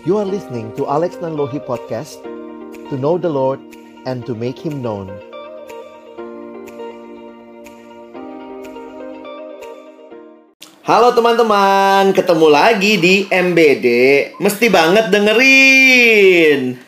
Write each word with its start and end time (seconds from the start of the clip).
You 0.00 0.16
are 0.16 0.24
listening 0.24 0.72
to 0.80 0.88
Alex 0.88 1.20
Nanlohi 1.20 1.60
Podcast 1.60 2.24
To 2.88 2.96
know 2.96 3.20
the 3.20 3.28
Lord 3.28 3.60
and 4.08 4.24
to 4.24 4.32
make 4.32 4.56
Him 4.56 4.80
known 4.80 5.12
Halo 10.88 11.12
teman-teman, 11.12 12.16
ketemu 12.16 12.48
lagi 12.48 12.96
di 12.96 13.28
MBD 13.28 13.86
Mesti 14.40 14.72
banget 14.72 15.12
dengerin 15.12 16.80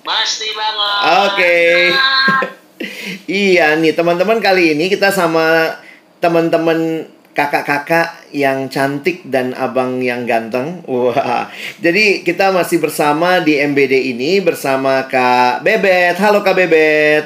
Pasti 0.00 0.48
banget. 0.56 1.00
Oke. 1.28 1.58
Iya 3.28 3.76
nih 3.76 3.92
teman-teman 3.92 4.40
kali 4.40 4.72
ini 4.72 4.88
kita 4.88 5.12
sama 5.12 5.76
teman-teman 6.24 7.04
kakak-kakak 7.36 8.19
yang 8.34 8.66
cantik 8.66 9.22
dan 9.30 9.54
abang 9.54 10.02
yang 10.02 10.26
ganteng. 10.26 10.82
Wah. 10.90 11.46
Jadi 11.78 12.26
kita 12.26 12.50
masih 12.50 12.82
bersama 12.82 13.38
di 13.38 13.56
MBD 13.58 14.14
ini 14.14 14.42
bersama 14.42 15.06
Kak 15.06 15.62
Bebet. 15.62 16.18
Halo 16.18 16.42
Kak 16.42 16.58
Bebet. 16.58 17.24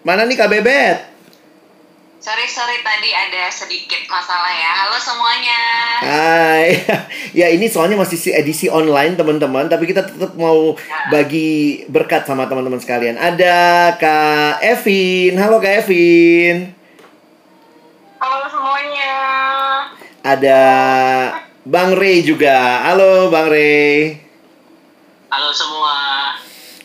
Mana 0.00 0.24
nih 0.24 0.36
Kak 0.38 0.48
Bebet? 0.48 1.09
Sorry 2.20 2.44
sorry 2.44 2.84
tadi 2.84 3.16
ada 3.16 3.48
sedikit 3.48 4.04
masalah 4.04 4.52
ya. 4.52 4.84
Halo 4.84 5.00
semuanya. 5.00 5.60
Hai. 6.04 6.66
Ya 7.40 7.46
ini 7.48 7.64
soalnya 7.64 7.94
masih 7.96 8.18
si- 8.18 8.34
edisi 8.34 8.66
online 8.66 9.14
teman-teman, 9.14 9.70
tapi 9.70 9.86
kita 9.86 10.02
tetap 10.02 10.34
mau 10.34 10.74
bagi 11.08 11.80
berkat 11.86 12.26
sama 12.26 12.44
teman-teman 12.44 12.76
sekalian. 12.76 13.14
Ada 13.16 13.94
Kak 13.96 14.60
Evin. 14.60 15.38
Halo 15.38 15.62
Kak 15.62 15.86
Evin. 15.86 16.74
Halo 18.18 18.50
semuanya. 18.50 19.14
Ada 20.20 20.60
Bang 21.64 21.96
Ray 21.96 22.20
juga. 22.20 22.84
Halo 22.84 23.30
Bang 23.30 23.48
Ray. 23.48 24.20
Halo 25.30 25.48
semua. 25.54 26.09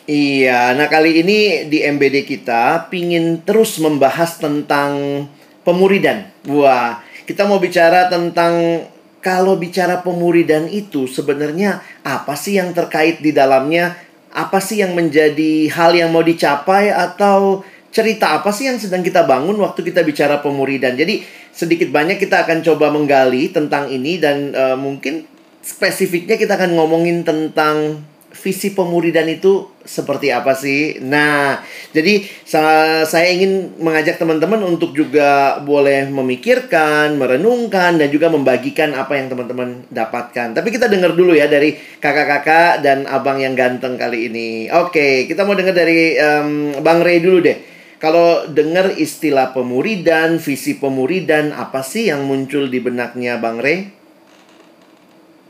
Iya, 0.06 0.70
nah 0.78 0.86
kali 0.86 1.18
ini 1.18 1.66
di 1.66 1.82
MBD 1.82 2.22
kita 2.22 2.86
pingin 2.86 3.42
terus 3.42 3.82
membahas 3.82 4.38
tentang 4.38 5.26
pemuridan. 5.66 6.30
Wah, 6.46 7.02
kita 7.26 7.42
mau 7.42 7.58
bicara 7.58 8.06
tentang 8.06 8.86
kalau 9.18 9.58
bicara 9.58 10.06
pemuridan 10.06 10.70
itu 10.70 11.10
sebenarnya 11.10 11.82
apa 12.06 12.38
sih 12.38 12.54
yang 12.54 12.70
terkait 12.70 13.18
di 13.18 13.34
dalamnya? 13.34 13.98
Apa 14.30 14.62
sih 14.62 14.78
yang 14.78 14.94
menjadi 14.94 15.74
hal 15.74 15.98
yang 15.98 16.14
mau 16.14 16.22
dicapai 16.22 16.94
atau 16.94 17.66
cerita 17.90 18.38
apa 18.38 18.54
sih 18.54 18.70
yang 18.70 18.78
sedang 18.78 19.02
kita 19.02 19.26
bangun 19.26 19.58
waktu 19.58 19.82
kita 19.82 20.06
bicara 20.06 20.38
pemuridan? 20.38 20.94
Jadi 20.94 21.26
sedikit 21.50 21.90
banyak 21.90 22.22
kita 22.22 22.46
akan 22.46 22.62
coba 22.62 22.94
menggali 22.94 23.50
tentang 23.50 23.90
ini 23.90 24.22
dan 24.22 24.54
eh, 24.54 24.78
mungkin 24.78 25.26
spesifiknya 25.66 26.38
kita 26.38 26.54
akan 26.54 26.78
ngomongin 26.78 27.26
tentang 27.26 28.06
visi 28.36 28.76
pemuridan 28.76 29.24
itu 29.26 29.72
seperti 29.80 30.28
apa 30.28 30.52
sih? 30.52 31.00
Nah, 31.00 31.64
jadi 31.90 32.20
sa- 32.44 33.08
saya 33.08 33.32
ingin 33.32 33.74
mengajak 33.80 34.20
teman-teman 34.20 34.60
untuk 34.62 34.92
juga 34.92 35.56
boleh 35.64 36.06
memikirkan, 36.12 37.16
merenungkan, 37.16 37.96
dan 37.96 38.08
juga 38.12 38.28
membagikan 38.28 38.92
apa 38.92 39.16
yang 39.16 39.32
teman-teman 39.32 39.88
dapatkan. 39.88 40.52
Tapi 40.52 40.68
kita 40.68 40.92
dengar 40.92 41.16
dulu 41.16 41.32
ya 41.32 41.48
dari 41.48 41.72
kakak-kakak 41.96 42.84
dan 42.84 43.08
abang 43.08 43.40
yang 43.40 43.56
ganteng 43.56 43.96
kali 43.96 44.28
ini. 44.28 44.68
Oke, 44.68 45.24
kita 45.24 45.48
mau 45.48 45.56
dengar 45.56 45.72
dari 45.72 46.14
em, 46.14 46.76
Bang 46.84 47.00
Ray 47.00 47.24
dulu 47.24 47.40
deh. 47.40 47.58
Kalau 47.96 48.44
dengar 48.52 48.92
istilah 48.92 49.56
pemuridan, 49.56 50.36
visi 50.36 50.76
pemuridan, 50.76 51.56
apa 51.56 51.80
sih 51.80 52.12
yang 52.12 52.28
muncul 52.28 52.68
di 52.68 52.76
benaknya 52.76 53.40
Bang 53.40 53.56
Ray? 53.56 53.88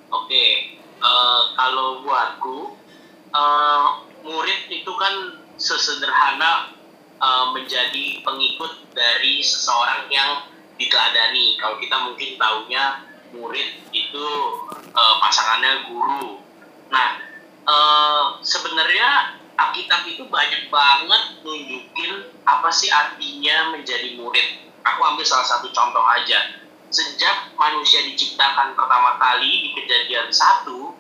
Oke. 0.09 0.45
eh, 0.97 1.41
kalau 1.55 2.03
buatku 2.03 2.76
eh, 3.37 3.87
murid 4.25 4.61
itu 4.73 4.93
kan 4.97 5.45
sesederhana 5.61 6.73
eh, 7.21 7.47
menjadi 7.53 8.25
pengikut 8.25 8.73
dari 8.97 9.45
seseorang 9.45 10.09
yang 10.09 10.31
diteladani. 10.77 11.57
Kalau 11.61 11.77
kita 11.81 11.97
mungkin 12.09 12.41
taunya 12.41 13.05
murid 13.37 13.85
itu 13.93 14.27
eh, 14.93 15.15
pasangannya 15.21 15.89
guru. 15.89 16.41
Nah, 16.89 17.09
eh, 17.67 18.25
sebenarnya 18.41 19.37
Alkitab 19.57 20.05
itu 20.05 20.29
banyak 20.29 20.69
banget 20.69 21.23
nunjukin 21.41 22.29
apa 22.45 22.69
sih 22.69 22.93
artinya 22.93 23.73
menjadi 23.73 24.13
murid. 24.21 24.69
Aku 24.85 25.01
ambil 25.03 25.25
salah 25.25 25.49
satu 25.49 25.73
contoh 25.73 26.05
aja. 26.05 26.61
Sejak 26.93 27.57
manusia 27.59 28.05
diciptakan 28.07 28.77
pertama 28.79 29.19
kali 29.19 29.67
di 29.67 29.69
kejadian 29.75 30.31
satu, 30.31 30.95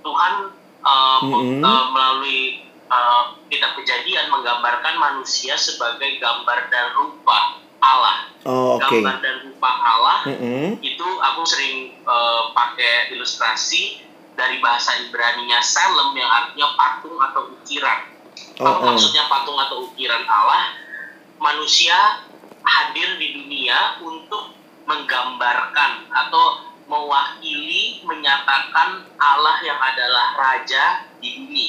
Tuhan 0.00 0.55
eh, 0.86 1.18
Mm-mm. 1.26 1.62
eh, 1.62 1.84
melalui 1.90 2.40
eh, 2.86 3.24
kitab 3.50 3.74
kejadian 3.74 4.30
menggambarkan 4.30 4.94
manusia 4.96 5.58
sebagai 5.58 6.22
gambar 6.22 6.70
dan 6.70 6.94
rupa 6.94 7.58
Allah. 7.82 8.30
Oh, 8.46 8.78
oke. 8.78 9.02
Gambar 9.02 9.18
dan 9.20 9.36
rupa 9.50 9.70
Allah 9.70 10.18
Mm-mm. 10.30 10.78
itu 10.80 11.08
aku 11.18 11.42
sering 11.42 11.98
eh, 11.98 12.42
pakai 12.54 13.10
ilustrasi 13.18 14.06
dari 14.36 14.60
bahasa 14.60 14.92
Ibrani-nya 15.00 15.64
Salem 15.64 16.12
yang 16.14 16.28
artinya 16.28 16.76
patung 16.76 17.16
atau 17.18 17.56
ukiran. 17.56 18.14
Oh, 18.60 18.68
oh. 18.68 18.92
maksudnya 18.92 19.26
patung 19.32 19.56
atau 19.56 19.88
ukiran 19.90 20.22
Allah? 20.28 20.76
Manusia 21.36 22.24
hadir 22.64 23.16
di 23.20 23.36
dunia 23.36 24.00
untuk 24.00 24.56
menggambarkan 24.86 26.08
atau 26.08 26.75
mewakili, 26.86 28.00
menyatakan 28.06 29.02
Allah 29.18 29.56
yang 29.62 29.78
adalah 29.78 30.38
Raja 30.38 31.06
di 31.18 31.34
bumi. 31.38 31.66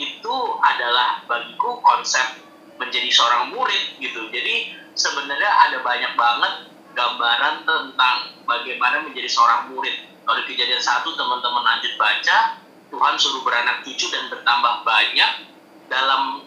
Itu 0.00 0.36
adalah 0.58 1.22
bagiku 1.28 1.78
konsep 1.84 2.40
menjadi 2.80 3.06
seorang 3.12 3.54
murid 3.54 4.00
gitu. 4.02 4.26
Jadi 4.32 4.74
sebenarnya 4.96 5.50
ada 5.70 5.78
banyak 5.84 6.12
banget 6.18 6.52
gambaran 6.96 7.62
tentang 7.62 8.16
bagaimana 8.48 9.04
menjadi 9.04 9.28
seorang 9.30 9.70
murid. 9.70 9.94
Kalau 10.24 10.40
di 10.40 10.56
kejadian 10.56 10.80
satu 10.80 11.12
teman-teman 11.14 11.62
lanjut 11.62 11.94
baca, 12.00 12.56
Tuhan 12.88 13.14
suruh 13.20 13.42
beranak 13.44 13.84
cucu 13.84 14.08
dan 14.08 14.32
bertambah 14.32 14.86
banyak 14.86 15.30
dalam 15.90 16.40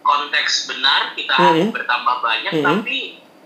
konteks 0.00 0.70
benar 0.70 1.12
kita 1.12 1.36
Mhm. 1.36 1.68
bertambah 1.74 2.16
banyak, 2.24 2.52
Mhm. 2.56 2.64
tapi 2.64 2.98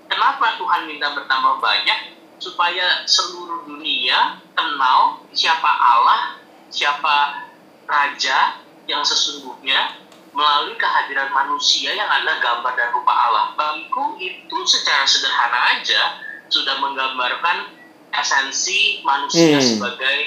kenapa 0.06 0.54
Tuhan 0.54 0.86
minta 0.86 1.10
bertambah 1.10 1.58
banyak? 1.58 2.21
Supaya 2.42 3.06
seluruh 3.06 3.62
dunia 3.70 4.34
kenal 4.58 5.22
siapa 5.30 5.70
Allah, 5.70 6.34
siapa 6.74 7.38
Raja 7.86 8.58
yang 8.90 9.06
sesungguhnya 9.06 9.94
melalui 10.34 10.74
kehadiran 10.74 11.30
manusia 11.30 11.94
yang 11.94 12.08
adalah 12.10 12.42
gambar 12.42 12.72
dan 12.74 12.90
rupa 12.90 13.14
Allah. 13.14 13.54
Bagiku 13.54 14.18
itu 14.18 14.58
secara 14.66 15.06
sederhana 15.06 15.78
aja 15.78 16.18
sudah 16.50 16.82
menggambarkan 16.82 17.70
esensi 18.10 19.00
manusia 19.06 19.62
Hmm. 19.62 19.68
sebagai 19.78 20.18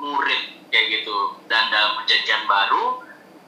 murid 0.00 0.72
kayak 0.72 0.86
gitu. 1.02 1.36
Dan 1.52 1.68
dalam 1.68 2.00
perjanjian 2.00 2.48
baru 2.48 3.02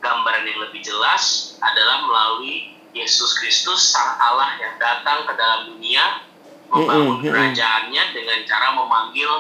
gambaran 0.05 0.45
yang 0.45 0.61
lebih 0.69 0.85
jelas 0.85 1.57
adalah 1.63 2.05
melalui 2.05 2.75
Yesus 2.91 3.33
Kristus 3.39 3.95
Sang 3.95 4.19
Allah 4.19 4.59
yang 4.59 4.75
datang 4.77 5.25
ke 5.25 5.33
dalam 5.39 5.73
dunia 5.73 6.27
membangun 6.71 7.19
Mm-mm, 7.19 7.21
mm-mm. 7.21 7.33
kerajaannya 7.35 8.03
dengan 8.15 8.39
cara 8.47 8.69
memanggil 8.73 9.31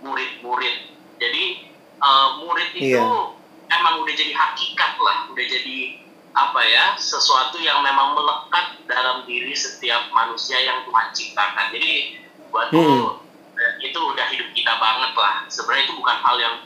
murid-murid. 0.00 0.76
Jadi 1.16 1.44
eh, 1.96 2.28
murid 2.38 2.70
itu 2.76 2.92
Iya. 2.92 3.04
emang 3.72 4.04
udah 4.04 4.12
jadi 4.12 4.32
hakikat 4.32 4.92
lah, 5.00 5.24
udah 5.32 5.44
jadi 5.44 5.78
apa 6.34 6.60
ya 6.60 6.84
sesuatu 6.98 7.62
yang 7.62 7.78
memang 7.80 8.12
melekat 8.12 8.82
dalam 8.84 9.22
diri 9.24 9.54
setiap 9.54 10.10
manusia 10.10 10.58
yang 10.58 10.82
Tuhan 10.84 11.08
ciptakan. 11.10 11.72
Jadi 11.72 11.92
buatku 12.50 12.76
Hmm. 12.76 13.22
itu 13.80 13.96
udah 13.96 14.26
hidup 14.28 14.50
kita 14.50 14.72
banget 14.76 15.14
lah. 15.14 15.46
Sebenarnya 15.46 15.86
itu 15.86 15.94
bukan 15.94 16.18
hal 16.20 16.36
yang 16.36 16.56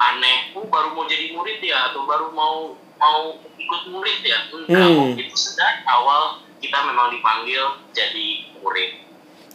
aneh. 0.00 0.50
Oh 0.56 0.64
baru 0.66 0.96
mau 0.96 1.04
jadi 1.04 1.30
murid 1.30 1.60
ya 1.60 1.92
atau 1.92 2.08
baru 2.08 2.32
mau 2.32 2.74
mau 2.96 3.20
ikut 3.54 3.82
murid 3.88 4.24
ya? 4.24 4.48
Enggak, 4.50 4.88
Hmm. 4.88 5.12
itu 5.14 5.36
sedari 5.36 5.84
awal 5.84 6.40
kita 6.58 6.80
memang 6.82 7.12
dipanggil 7.12 7.76
jadi 7.92 8.26
murid. 8.56 8.90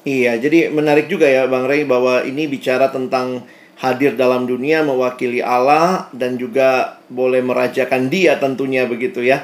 Iya, 0.06 0.38
jadi 0.38 0.70
menarik 0.70 1.10
juga 1.10 1.26
ya 1.26 1.50
Bang 1.50 1.66
Ray 1.66 1.82
bahwa 1.82 2.22
ini 2.22 2.46
bicara 2.46 2.94
tentang 2.94 3.42
hadir 3.82 4.14
dalam 4.14 4.46
dunia 4.46 4.86
mewakili 4.86 5.42
Allah 5.42 6.08
dan 6.14 6.38
juga 6.38 7.02
boleh 7.10 7.42
merajakan 7.42 8.08
Dia 8.14 8.38
tentunya 8.38 8.86
begitu 8.86 9.26
ya. 9.26 9.42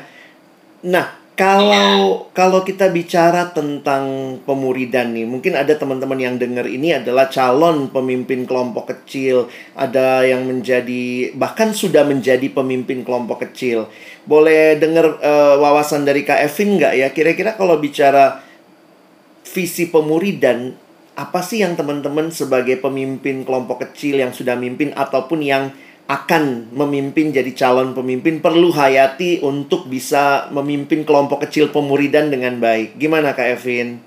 Nah, 0.85 1.17
kalau 1.33 2.29
kalau 2.37 2.61
kita 2.61 2.93
bicara 2.93 3.49
tentang 3.49 4.37
pemuridan 4.45 5.17
nih, 5.17 5.25
mungkin 5.25 5.57
ada 5.57 5.73
teman-teman 5.73 6.21
yang 6.21 6.37
dengar 6.37 6.69
ini 6.69 6.93
adalah 6.93 7.25
calon 7.33 7.89
pemimpin 7.89 8.45
kelompok 8.45 8.93
kecil, 8.93 9.49
ada 9.73 10.21
yang 10.21 10.45
menjadi 10.45 11.33
bahkan 11.33 11.73
sudah 11.73 12.05
menjadi 12.05 12.45
pemimpin 12.53 13.01
kelompok 13.01 13.49
kecil. 13.49 13.89
Boleh 14.29 14.77
dengar 14.77 15.17
eh, 15.17 15.55
wawasan 15.57 16.05
dari 16.05 16.21
Kak 16.21 16.45
Evin 16.45 16.77
nggak 16.77 16.93
ya? 16.93 17.07
Kira-kira 17.09 17.57
kalau 17.57 17.81
bicara 17.81 18.50
visi 19.51 19.91
pemuridan 19.91 20.71
apa 21.13 21.43
sih 21.43 21.59
yang 21.59 21.75
teman-teman 21.75 22.31
sebagai 22.31 22.79
pemimpin 22.79 23.43
kelompok 23.43 23.83
kecil 23.83 24.15
yang 24.23 24.31
sudah 24.31 24.55
mimpin 24.55 24.95
ataupun 24.95 25.43
yang 25.43 25.75
akan 26.07 26.71
memimpin 26.75 27.31
jadi 27.31 27.51
calon 27.55 27.91
pemimpin 27.95 28.43
perlu 28.43 28.71
hayati 28.71 29.39
untuk 29.43 29.87
bisa 29.87 30.47
memimpin 30.51 31.07
kelompok 31.07 31.47
kecil 31.47 31.71
pemuridan 31.71 32.31
dengan 32.31 32.59
baik. 32.59 32.99
Gimana 32.99 33.31
Kak 33.31 33.59
Evin? 33.59 33.99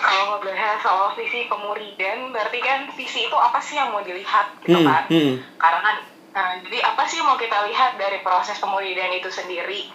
Kalau 0.00 0.24
ngebahas 0.34 0.78
soal 0.82 1.08
visi 1.14 1.46
pemuridan, 1.46 2.32
berarti 2.34 2.58
kan 2.58 2.88
visi 2.96 3.28
itu 3.28 3.36
apa 3.36 3.58
sih 3.62 3.76
yang 3.78 3.92
mau 3.92 4.02
dilihat 4.02 4.46
gitu 4.64 4.74
Hmm, 4.74 4.86
kan? 4.88 5.04
hmm. 5.06 5.32
Karena 5.60 5.80
kan, 5.84 5.96
nah, 6.32 6.50
jadi 6.64 6.78
apa 6.82 7.02
sih 7.06 7.20
yang 7.20 7.28
mau 7.28 7.38
kita 7.38 7.58
lihat 7.68 8.00
dari 8.00 8.18
proses 8.24 8.58
pemuridan 8.58 9.12
itu 9.14 9.30
sendiri? 9.30 9.86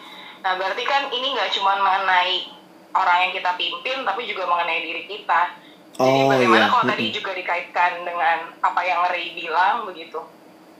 Nah, 0.45 0.53
berarti 0.61 0.85
kan 0.85 1.09
ini 1.09 1.33
nggak 1.33 1.57
cuma 1.57 1.73
mengenai 1.73 2.45
orang 2.93 3.17
yang 3.27 3.31
kita 3.33 3.57
pimpin, 3.57 4.05
tapi 4.05 4.29
juga 4.29 4.45
mengenai 4.45 4.85
diri 4.85 5.03
kita. 5.09 5.57
Jadi 5.97 6.19
Oh, 6.21 6.29
bagaimana 6.29 6.69
iya. 6.69 6.71
kalau 6.71 6.85
tadi 6.85 7.05
juga 7.09 7.31
dikaitkan 7.33 8.05
dengan 8.05 8.53
apa 8.61 8.81
yang 8.85 9.01
Ray 9.09 9.33
bilang 9.33 9.89
begitu. 9.89 10.21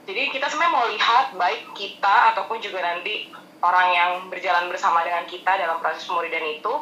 Jadi 0.06 0.30
kita 0.30 0.46
sebenarnya 0.46 0.70
mau 0.70 0.86
lihat 0.86 1.34
baik 1.34 1.74
kita 1.74 2.30
ataupun 2.30 2.62
juga 2.62 2.78
nanti 2.78 3.26
orang 3.58 3.88
yang 3.90 4.10
berjalan 4.30 4.70
bersama 4.70 5.02
dengan 5.02 5.26
kita 5.26 5.58
dalam 5.58 5.82
proses 5.82 6.06
pemuridan 6.06 6.46
itu, 6.46 6.72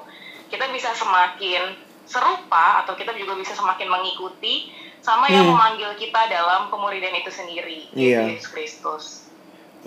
kita 0.52 0.69
bisa 0.69 0.92
semakin 0.92 1.72
serupa 2.04 2.84
atau 2.84 2.92
kita 2.92 3.16
juga 3.16 3.32
bisa 3.40 3.56
semakin 3.56 3.88
mengikuti 3.88 4.69
sama 5.00 5.25
yang 5.32 5.48
Hmm. 5.48 5.56
memanggil 5.56 5.96
kita 5.96 6.28
dalam 6.28 6.69
pemuridan 6.69 7.16
itu 7.16 7.32
sendiri, 7.32 7.88
yaitu 7.96 8.36
Yesus 8.36 8.50
Kristus. 8.52 9.04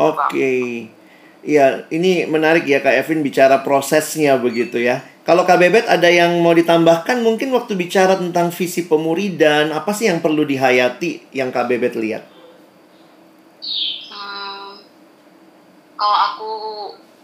Oke. 0.02 0.90
Iya, 1.46 1.86
ini 1.94 2.26
menarik 2.26 2.66
ya 2.66 2.82
Kak 2.82 3.06
Evin 3.06 3.22
bicara 3.22 3.62
prosesnya 3.62 4.36
begitu 4.42 4.82
ya. 4.82 5.06
Kalau 5.22 5.44
Kak 5.44 5.60
Bebet 5.60 5.86
ada 5.86 6.08
yang 6.08 6.40
mau 6.40 6.56
ditambahkan 6.56 7.20
mungkin 7.20 7.52
waktu 7.52 7.76
bicara 7.76 8.16
tentang 8.16 8.50
visi 8.50 8.88
pemuridan, 8.88 9.76
apa 9.76 9.92
sih 9.92 10.08
yang 10.08 10.24
perlu 10.24 10.48
dihayati 10.48 11.36
yang 11.36 11.52
Kak 11.52 11.68
Bebet 11.68 12.00
lihat? 12.00 12.24
Hmm, 14.08 14.82
kalau 16.00 16.18
aku 16.32 16.54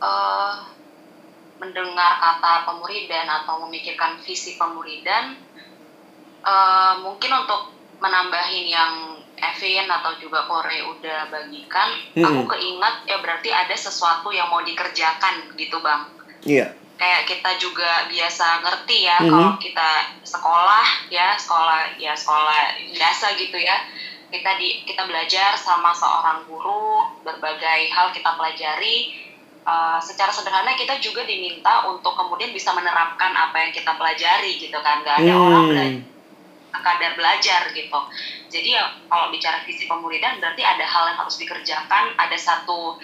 eh, 0.03 0.53
mendengar 1.63 2.19
kata 2.19 2.67
pemuridan 2.67 3.23
atau 3.23 3.63
memikirkan 3.65 4.19
visi 4.21 4.59
pemuridan, 4.59 5.39
eh, 6.43 6.93
mungkin 7.01 7.31
untuk 7.33 7.71
menambahin 8.03 8.67
yang 8.67 8.93
Evin 9.49 9.83
atau 9.85 10.15
juga 10.15 10.45
Kore 10.45 10.79
udah 10.79 11.27
bagikan, 11.27 11.89
Hmm. 12.15 12.23
aku 12.23 12.41
keingat 12.49 13.03
ya 13.03 13.19
berarti 13.19 13.49
ada 13.49 13.73
sesuatu 13.73 14.29
yang 14.29 14.47
mau 14.47 14.61
dikerjakan 14.61 15.51
gitu 15.53 15.79
bang. 15.79 16.07
Iya. 16.43 16.67
Kayak 16.93 17.25
kita 17.25 17.51
juga 17.57 18.07
biasa 18.07 18.63
ngerti 18.63 18.97
ya 19.03 19.17
Mhm. 19.19 19.27
kalau 19.27 19.51
kita 19.57 19.89
sekolah 20.23 20.85
ya 21.09 21.35
sekolah 21.35 21.97
ya 21.97 22.13
sekolah 22.13 22.59
biasa 22.93 23.35
gitu 23.35 23.57
ya 23.57 23.75
kita 24.29 24.57
di 24.57 24.81
kita 24.81 25.03
belajar 25.03 25.53
sama 25.53 25.91
seorang 25.91 26.41
guru 26.45 27.03
berbagai 27.21 27.91
hal 27.91 28.09
kita 28.09 28.33
pelajari 28.33 29.19
Uh, 29.63 29.95
secara 29.95 30.27
sederhana 30.27 30.75
kita 30.75 30.99
juga 30.99 31.23
diminta 31.23 31.87
untuk 31.87 32.11
kemudian 32.11 32.51
bisa 32.51 32.75
menerapkan 32.75 33.31
apa 33.31 33.63
yang 33.63 33.71
kita 33.71 33.95
pelajari 33.95 34.59
gitu 34.59 34.75
kan 34.75 34.99
nggak 34.99 35.23
ada 35.23 35.33
orang 35.39 35.63
belajar 35.71 36.03
Hmm. 36.03 36.12
Sekadar 36.73 37.13
belajar 37.13 37.69
gitu 37.69 37.99
jadi 38.49 38.81
ya 38.81 38.83
kalau 39.05 39.29
bicara 39.29 39.61
visi 39.63 39.85
pemuridan 39.85 40.41
berarti 40.41 40.65
ada 40.65 40.81
hal 40.81 41.13
yang 41.13 41.17
harus 41.21 41.37
dikerjakan 41.37 42.17
ada 42.17 42.33
satu 42.33 42.97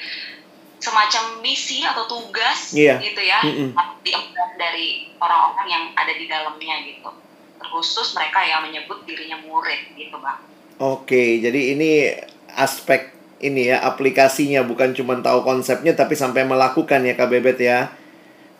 semacam 0.79 1.43
misi 1.43 1.83
atau 1.83 2.07
tugas 2.07 2.73
Iya. 2.73 2.97
gitu 3.03 3.21
ya 3.21 3.39
Mm-mm. 3.45 3.75
diemban 4.01 4.49
dari 4.57 5.11
orang-orang 5.19 5.67
yang 5.69 5.83
ada 5.93 6.13
di 6.15 6.25
dalamnya 6.25 6.75
gitu 6.87 7.09
terkhusus 7.59 8.15
mereka 8.15 8.39
yang 8.41 8.63
menyebut 8.63 9.03
dirinya 9.03 9.37
murid 9.43 9.93
gitu 9.93 10.17
bang 10.17 10.39
Oke, 10.79 11.43
jadi 11.43 11.75
ini 11.75 12.07
aspek 12.55 13.11
ini 13.43 13.67
ya 13.67 13.83
aplikasinya 13.83 14.63
bukan 14.63 14.95
cuma 14.95 15.19
tahu 15.19 15.43
konsepnya 15.43 15.91
tapi 15.91 16.15
sampai 16.15 16.47
melakukan 16.47 17.03
ya 17.03 17.19
Kak 17.19 17.27
Bebet 17.27 17.59
ya. 17.59 17.91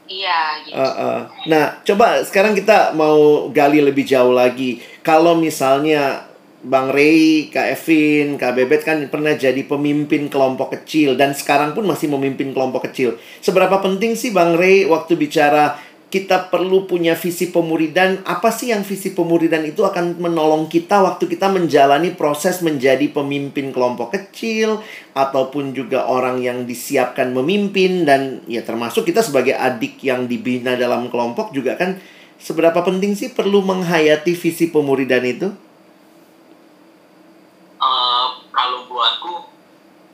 Iya 0.09 0.59
gitu 0.65 0.75
Uh, 0.75 0.83
uh. 0.83 1.17
Nah, 1.45 1.79
coba 1.85 2.25
sekarang 2.25 2.57
kita 2.57 2.97
mau 2.97 3.47
gali 3.53 3.79
lebih 3.79 4.03
jauh 4.03 4.33
lagi. 4.33 4.81
Kalau 5.05 5.37
misalnya 5.37 6.29
Bang 6.59 6.91
Ray, 6.91 7.47
Kak 7.47 7.71
Evin, 7.71 8.35
Kak 8.35 8.51
Bebet 8.51 8.83
kan 8.83 8.99
pernah 9.07 9.31
jadi 9.31 9.63
pemimpin 9.63 10.27
kelompok 10.27 10.75
kecil 10.75 11.15
dan 11.15 11.31
sekarang 11.31 11.71
pun 11.71 11.87
masih 11.87 12.11
memimpin 12.11 12.51
kelompok 12.51 12.91
kecil. 12.91 13.15
Seberapa 13.39 13.79
penting 13.79 14.19
sih 14.19 14.35
Bang 14.35 14.59
Ray 14.59 14.83
waktu 14.83 15.15
bicara 15.15 15.79
kita 16.09 16.49
perlu 16.49 16.89
punya 16.89 17.13
visi 17.13 17.53
pemuridan? 17.53 18.25
Apa 18.25 18.49
sih 18.49 18.73
yang 18.73 18.81
visi 18.81 19.13
pemuridan 19.13 19.61
itu 19.61 19.85
akan 19.85 20.17
menolong 20.17 20.65
kita 20.65 21.05
waktu 21.05 21.29
kita 21.29 21.53
menjalani 21.53 22.17
proses 22.17 22.65
menjadi 22.65 23.05
pemimpin 23.13 23.69
kelompok 23.69 24.17
kecil 24.17 24.81
ataupun 25.13 25.77
juga 25.77 26.09
orang 26.09 26.41
yang 26.41 26.65
disiapkan 26.65 27.29
memimpin 27.29 28.09
dan 28.09 28.41
ya 28.49 28.65
termasuk 28.65 29.05
kita 29.05 29.21
sebagai 29.21 29.53
adik 29.53 30.01
yang 30.01 30.25
dibina 30.25 30.73
dalam 30.73 31.13
kelompok 31.13 31.53
juga 31.53 31.77
kan 31.77 32.01
seberapa 32.41 32.81
penting 32.81 33.13
sih 33.13 33.29
perlu 33.29 33.61
menghayati 33.61 34.33
visi 34.33 34.73
pemuridan 34.73 35.21
itu? 35.21 35.47
Eh, 37.79 38.27
kalau 38.49 38.89
buatku 38.89 39.45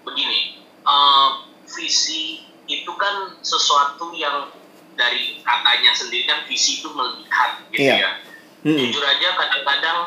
begini, 0.04 0.60
eh, 0.84 1.30
visi 1.72 2.44
itu 2.68 2.92
kan 3.00 3.32
sesuatu 3.40 4.12
yang 4.12 4.65
dari 4.96 5.40
katanya 5.44 5.92
sendiri 5.92 6.24
kan 6.26 6.40
visi 6.48 6.80
itu 6.82 6.90
melihat 6.92 7.62
gitu 7.72 7.84
Iya. 7.84 7.96
ya. 8.00 8.12
Hmm. 8.66 8.78
Jujur 8.80 9.04
aja 9.06 9.28
kadang-kadang 9.38 10.00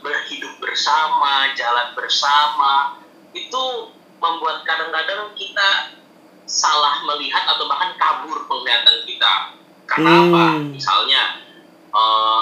berhidup 0.00 0.62
bersama, 0.62 1.50
jalan 1.58 1.90
bersama 1.98 3.02
itu 3.34 3.64
membuat 4.22 4.62
kadang-kadang 4.62 5.34
kita 5.34 5.98
salah 6.46 7.02
melihat 7.02 7.42
atau 7.50 7.66
bahkan 7.66 7.98
kabur 7.98 8.46
penglihatan 8.46 9.02
kita. 9.08 9.58
Karena 9.84 10.12
Hmm. 10.12 10.24
apa? 10.30 10.44
Misalnya 10.70 11.22
eh, 11.94 12.40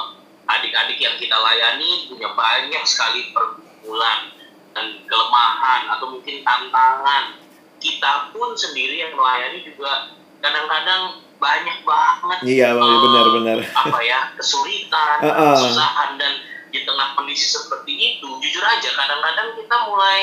adik-adik 0.48 0.96
yang 0.96 1.16
kita 1.20 1.36
layani 1.36 2.08
punya 2.08 2.32
banyak 2.32 2.80
sekali 2.88 3.32
pergumulan 3.36 4.32
dan 4.72 5.04
kelemahan 5.04 5.92
atau 5.92 6.08
mungkin 6.08 6.40
tantangan. 6.40 7.36
Kita 7.76 8.32
pun 8.32 8.56
sendiri 8.56 8.96
yang 8.96 9.12
melayani 9.12 9.60
juga 9.60 10.08
kadang-kadang 10.42 11.02
banyak 11.38 11.78
banget 11.82 12.38
Iya, 12.44 12.68
Bang, 12.74 12.86
eh, 12.86 12.98
benar-benar. 13.00 13.58
apa 13.62 13.98
ya 14.00 14.20
kesulitan, 14.34 15.18
Uh-uh. 15.24 15.54
kesusahan 15.54 16.14
dan 16.14 16.32
di 16.68 16.82
tengah 16.82 17.14
kondisi 17.14 17.46
seperti 17.48 17.92
itu, 18.16 18.28
jujur 18.38 18.62
aja 18.62 18.90
kadang-kadang 18.92 19.54
kita 19.54 19.76
mulai 19.84 20.20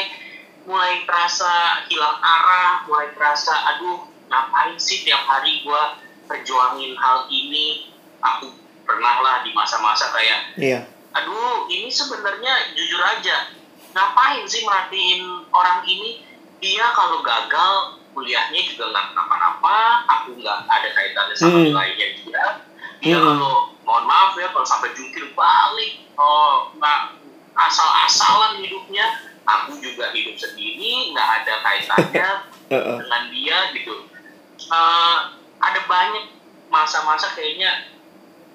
mulai 0.63 1.01
terasa 1.03 1.84
hilang 1.86 2.17
arah, 2.17 2.86
mulai 2.86 3.12
terasa 3.12 3.51
aduh 3.67 4.01
ngapain 4.27 4.75
sih 4.75 5.01
tiap 5.01 5.24
hari 5.24 5.62
gua 5.62 5.98
perjuangin 6.25 6.94
hal 6.94 7.25
ini, 7.27 7.89
aku 8.20 8.53
pernah 8.84 9.20
lah 9.20 9.36
di 9.41 9.51
masa-masa 9.51 10.10
kayak 10.10 10.53
Iya. 10.55 10.79
aduh 11.12 11.65
ini 11.67 11.88
sebenarnya 11.88 12.74
jujur 12.74 12.98
aja 13.00 13.53
ngapain 13.91 14.46
sih 14.46 14.62
merhatiin 14.62 15.22
orang 15.50 15.82
ini 15.84 16.22
dia 16.58 16.86
kalau 16.91 17.22
gagal 17.22 17.99
kuliahnya 18.12 18.62
juga 18.66 18.89
nggak 18.89 19.06
kenapa-napa 19.10 19.78
aku 20.08 20.30
nggak 20.36 20.58
ada 20.66 20.89
kaitannya 20.89 21.36
sama 21.36 21.51
Hmm. 21.54 21.66
nilainya 21.66 22.08
dia 22.18 22.46
dia 23.00 23.16
Hmm. 23.16 23.25
kalau 23.32 23.54
mohon 23.82 24.04
maaf 24.04 24.36
ya 24.36 24.50
kalau 24.50 24.63
sampai 24.63 24.92
jungkir 24.92 25.32
balik. 25.32 26.04
Oh 26.16 26.70
nggak 26.74 27.00
asal-asalan 27.56 28.60
hidupnya. 28.60 29.06
Aku 29.42 29.74
juga 29.78 30.12
hidup 30.12 30.36
sendiri 30.36 31.10
nggak 31.10 31.28
ada 31.42 31.54
kaitannya 31.60 32.28
dengan 33.00 33.24
dia 33.30 33.58
gitu. 33.74 34.06
Eh, 34.60 35.18
ada 35.60 35.80
banyak 35.84 36.25
masa-masa 36.68 37.34
kayaknya 37.34 37.89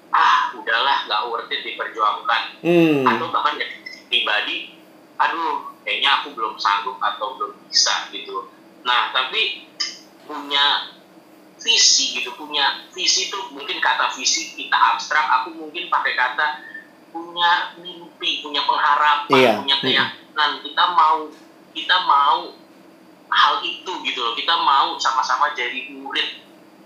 ah 0.09 0.53
udahlah 0.53 1.03
nggak 1.03 1.21
worth 1.27 1.51
it 1.51 1.61
diperjuangkan. 1.61 2.41
Hmm. 2.63 3.03
atau 3.03 3.27
bahkan 3.29 3.59
sisi 3.59 4.07
pribadi 4.07 4.57
aduh 5.15 5.63
kayaknya 5.81 6.09
aku 6.17 6.31
belum 6.31 6.55
sanggup 6.55 6.95
atau 6.97 7.35
belum 7.35 7.55
bisa 7.67 8.07
gitu 8.09 8.47
nah 8.85 9.09
tapi 9.09 9.65
punya 10.23 10.93
visi 11.57 12.13
gitu 12.13 12.37
punya 12.37 12.85
visi 12.93 13.27
itu 13.27 13.37
mungkin 13.49 13.81
kata 13.81 14.13
visi 14.13 14.53
kita 14.53 14.77
abstrak 14.93 15.25
aku 15.41 15.57
mungkin 15.57 15.89
pakai 15.89 16.13
kata 16.13 16.61
punya 17.09 17.71
mimpi 17.79 18.43
punya 18.43 18.61
pengharapan 18.67 19.31
Iya. 19.31 19.51
punya 19.63 19.75
keyakinan. 19.79 20.51
Kita 20.59 20.83
mau 20.91 21.31
kita 21.71 21.97
mau 22.03 22.51
hal 23.31 23.55
itu 23.63 23.91
gitu 24.03 24.19
loh. 24.19 24.35
Kita 24.35 24.55
mau 24.59 24.99
sama-sama 24.99 25.55
jadi 25.55 25.87
murid 25.95 26.43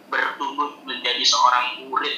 bertumbuh 0.08 0.78
menjadi 0.86 1.22
seorang 1.26 1.82
murid. 1.82 2.14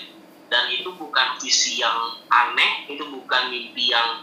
Dan 0.52 0.68
itu 0.68 0.92
bukan 0.92 1.40
visi 1.40 1.80
yang 1.80 1.96
aneh 2.28 2.84
itu 2.92 3.08
bukan 3.08 3.48
mimpi 3.48 3.88
yang 3.88 4.20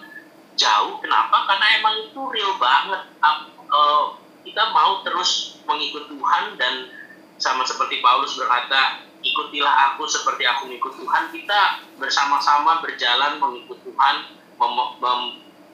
jauh. 0.52 1.00
Kenapa? 1.00 1.48
Karena 1.48 1.80
emang 1.80 1.96
itu 2.04 2.20
real 2.28 2.52
banget. 2.60 3.08
Ap- 3.24 3.48
eh, 3.48 4.04
kita 4.48 4.72
mau 4.72 5.04
terus 5.04 5.60
mengikut 5.68 6.08
Tuhan 6.08 6.56
dan 6.56 6.88
sama 7.36 7.62
seperti 7.68 8.00
Paulus 8.00 8.34
berkata 8.34 9.04
ikutilah 9.20 9.94
aku 9.94 10.08
seperti 10.08 10.48
aku 10.48 10.66
mengikut 10.70 10.94
Tuhan 10.96 11.30
kita 11.30 11.84
bersama-sama 12.00 12.80
berjalan 12.80 13.36
mengikut 13.36 13.78
Tuhan 13.84 14.16
mem 14.58 14.72
mem 14.98 15.20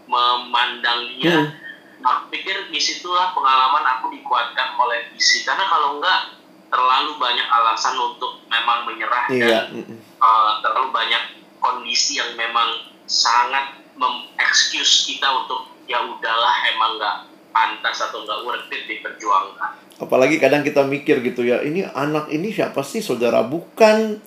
memandang 0.05 1.09
dia 1.17 1.33
hmm. 1.49 2.05
aku 2.05 2.23
pikir 2.35 2.69
di 2.69 2.77
situlah 2.77 3.33
pengalaman 3.33 3.85
aku 3.97 4.13
dikuatkan 4.13 4.77
oleh 4.77 5.09
visi 5.15 5.47
karena 5.47 5.65
kalau 5.65 5.97
enggak 5.97 6.37
terlalu 6.69 7.17
banyak 7.17 7.47
alasan 7.49 7.97
untuk 7.97 8.45
memang 8.51 8.85
menyerah 8.85 9.25
iya. 9.31 9.71
dan 9.71 9.87
uh, 10.19 10.61
terlalu 10.61 10.91
banyak 10.93 11.23
kondisi 11.63 12.21
yang 12.21 12.35
memang 12.37 12.93
sangat 13.09 13.79
mengexcuse 13.97 15.09
kita 15.09 15.25
untuk 15.45 15.71
ya 15.87 16.03
udahlah 16.03 16.55
emang 16.75 17.01
nggak 17.01 17.17
pantas 17.55 18.11
atau 18.11 18.27
nggak 18.27 18.41
worth 18.43 18.75
it 18.75 18.83
diperjuangkan. 18.91 19.71
Apalagi 20.03 20.43
kadang 20.43 20.67
kita 20.67 20.83
mikir 20.83 21.23
gitu 21.23 21.47
ya, 21.47 21.63
ini 21.63 21.87
anak 21.87 22.27
ini 22.35 22.51
siapa 22.51 22.83
sih 22.83 22.99
saudara 22.99 23.47
bukan, 23.47 24.19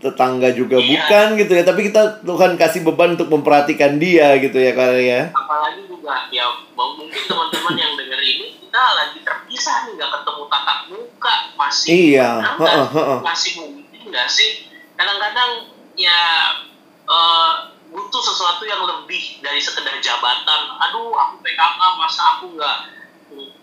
tetangga 0.00 0.50
juga 0.56 0.80
iya. 0.80 1.04
bukan 1.04 1.26
gitu 1.36 1.52
ya, 1.52 1.62
tapi 1.68 1.92
kita 1.92 2.24
Tuhan 2.24 2.56
kasih 2.56 2.80
beban 2.88 3.14
untuk 3.14 3.28
memperhatikan 3.28 4.00
dia 4.00 4.40
gitu 4.40 4.56
ya 4.56 4.72
kali 4.72 5.04
ya. 5.12 5.28
Apalagi 5.36 5.84
juga 5.84 6.32
ya 6.32 6.48
mungkin 6.72 7.20
teman-teman 7.28 7.74
yang 7.76 7.92
denger 7.94 8.20
ini 8.24 8.56
kita 8.56 8.82
lagi 8.96 9.20
terpisah 9.20 9.84
nih 9.84 10.00
nggak 10.00 10.10
ketemu 10.16 10.42
tatap 10.48 10.78
muka 10.88 11.34
masih 11.60 11.88
iya, 11.92 12.28
masih 13.20 13.52
mungkin 13.60 14.00
nggak 14.08 14.28
sih 14.32 14.64
kadang-kadang 14.96 15.68
ya 15.92 16.18
uh, 17.04 17.71
butuh 17.92 18.22
sesuatu 18.24 18.64
yang 18.64 18.80
lebih 18.82 19.44
dari 19.44 19.60
sekedar 19.60 19.92
jabatan 20.00 20.60
aduh 20.80 21.12
aku 21.12 21.44
PKK 21.44 21.80
masa 22.00 22.22
aku 22.36 22.56
nggak 22.56 22.78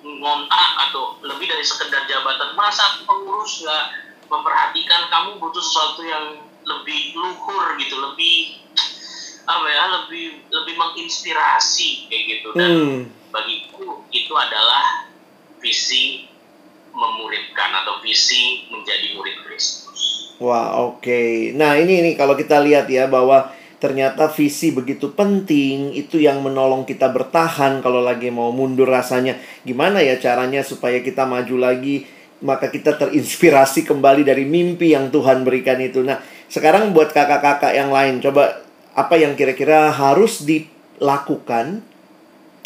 ngontak 0.05 0.67
atau 0.89 1.17
lebih 1.25 1.50
dari 1.50 1.65
sekedar 1.65 2.05
jabatan 2.05 2.53
masa 2.53 2.93
aku 2.93 3.09
pengurus 3.09 3.65
nggak 3.65 3.86
memperhatikan 4.29 5.09
kamu 5.09 5.41
butuh 5.41 5.62
sesuatu 5.62 6.05
yang 6.05 6.38
lebih 6.62 7.17
luhur 7.17 7.74
gitu 7.81 7.98
lebih 7.98 8.62
apa 9.50 9.65
ya 9.65 9.83
lebih 9.98 10.45
lebih 10.53 10.77
menginspirasi 10.77 12.05
kayak 12.05 12.24
gitu 12.38 12.53
dan 12.53 12.69
hmm. 12.69 13.01
bagiku 13.33 14.05
itu 14.13 14.33
adalah 14.38 15.09
visi 15.57 16.29
memuridkan 16.93 17.69
atau 17.81 17.98
visi 18.01 18.69
menjadi 18.69 19.17
murid 19.17 19.38
Kristus. 19.45 20.33
Wah 20.38 20.77
oke. 20.86 21.01
Okay. 21.01 21.51
Nah 21.57 21.75
ini 21.77 22.01
nih 22.05 22.13
kalau 22.15 22.38
kita 22.38 22.62
lihat 22.62 22.88
ya 22.88 23.09
bahwa 23.09 23.51
ternyata 23.79 24.27
visi 24.27 24.75
begitu 24.75 25.15
penting 25.15 25.95
itu 25.95 26.19
yang 26.19 26.43
menolong 26.43 26.83
kita 26.83 27.07
bertahan 27.09 27.79
kalau 27.79 28.03
lagi 28.03 28.27
mau 28.27 28.51
mundur 28.51 28.91
rasanya. 28.91 29.39
Gimana 29.63 30.03
ya 30.03 30.19
caranya 30.19 30.62
supaya 30.62 31.00
kita 31.00 31.24
maju 31.24 31.55
lagi? 31.55 32.03
Maka 32.39 32.71
kita 32.71 32.95
terinspirasi 32.95 33.88
kembali 33.88 34.24
dari 34.27 34.48
mimpi 34.48 34.95
yang 34.95 35.12
Tuhan 35.12 35.48
berikan 35.48 35.79
itu. 35.79 36.03
Nah 36.03 36.19
sekarang 36.51 36.91
buat 36.91 37.15
kakak-kakak 37.15 37.75
yang 37.75 37.91
lain 37.91 38.19
coba 38.19 38.63
apa 38.95 39.15
yang 39.15 39.39
kira-kira 39.39 39.91
harus 39.95 40.43
dilakukan? 40.43 41.83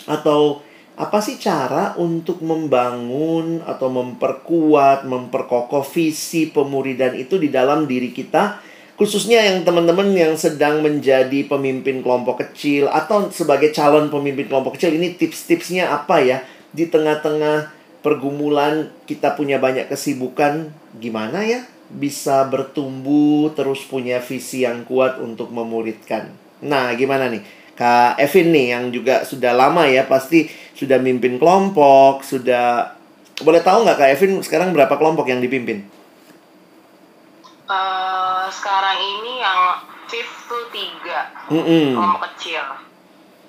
Atau 0.09 0.65
apa 0.93 1.25
sih 1.25 1.41
cara 1.41 1.97
untuk 1.97 2.45
membangun 2.45 3.65
atau 3.65 3.89
memperkuat, 3.89 5.09
memperkokoh 5.09 5.81
visi 5.89 6.53
pemuridan 6.53 7.17
itu 7.17 7.41
di 7.41 7.49
dalam 7.49 7.89
diri 7.89 8.13
kita 8.13 8.72
khususnya 9.03 9.43
yang 9.43 9.67
teman-teman 9.67 10.15
yang 10.15 10.39
sedang 10.39 10.79
menjadi 10.79 11.43
pemimpin 11.51 11.99
kelompok 11.99 12.39
kecil 12.39 12.87
atau 12.87 13.27
sebagai 13.27 13.75
calon 13.75 14.07
pemimpin 14.07 14.47
kelompok 14.47 14.79
kecil 14.79 14.95
ini 14.95 15.19
tips-tipsnya 15.19 15.91
apa 15.91 16.23
ya? 16.23 16.39
Di 16.71 16.87
tengah-tengah 16.87 17.67
pergumulan 17.99 18.95
kita 19.03 19.35
punya 19.35 19.59
banyak 19.59 19.91
kesibukan 19.91 20.71
gimana 21.03 21.43
ya 21.43 21.67
bisa 21.91 22.47
bertumbuh 22.47 23.51
terus 23.51 23.83
punya 23.83 24.23
visi 24.23 24.63
yang 24.63 24.87
kuat 24.87 25.19
untuk 25.19 25.51
memuridkan? 25.51 26.31
Nah 26.63 26.95
gimana 26.95 27.27
nih? 27.27 27.43
Kak 27.75 28.23
Evin 28.23 28.55
nih 28.55 28.71
yang 28.71 28.87
juga 28.87 29.27
sudah 29.27 29.51
lama 29.51 29.83
ya 29.83 30.07
pasti 30.07 30.47
sudah 30.79 30.95
mimpin 30.95 31.35
kelompok 31.35 32.23
sudah 32.23 32.95
boleh 33.43 33.59
tahu 33.59 33.83
nggak 33.83 33.99
Kak 33.99 34.09
Evin 34.15 34.39
sekarang 34.39 34.71
berapa 34.71 34.95
kelompok 34.95 35.27
yang 35.27 35.43
dipimpin? 35.43 35.83
Uh, 37.67 38.02
sekarang 38.53 38.97
ini 39.01 39.41
yang 39.41 39.61
shift 40.05 40.45
tuh 40.45 40.69
tiga 40.69 41.33
mm 41.49 41.57
-hmm. 41.57 41.85
kelompok 41.97 42.21
kecil 42.37 42.65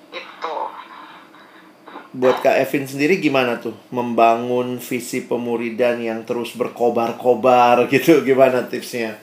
itu 0.09 0.57
buat 2.15 2.39
Kak 2.39 2.55
Evin 2.63 2.87
sendiri 2.87 3.19
gimana 3.19 3.59
tuh 3.59 3.75
membangun 3.91 4.79
visi 4.79 5.27
pemuridan 5.27 5.99
yang 5.99 6.23
terus 6.23 6.55
berkobar-kobar 6.55 7.91
gitu 7.91 8.23
gimana 8.23 8.63
tipsnya? 8.63 9.19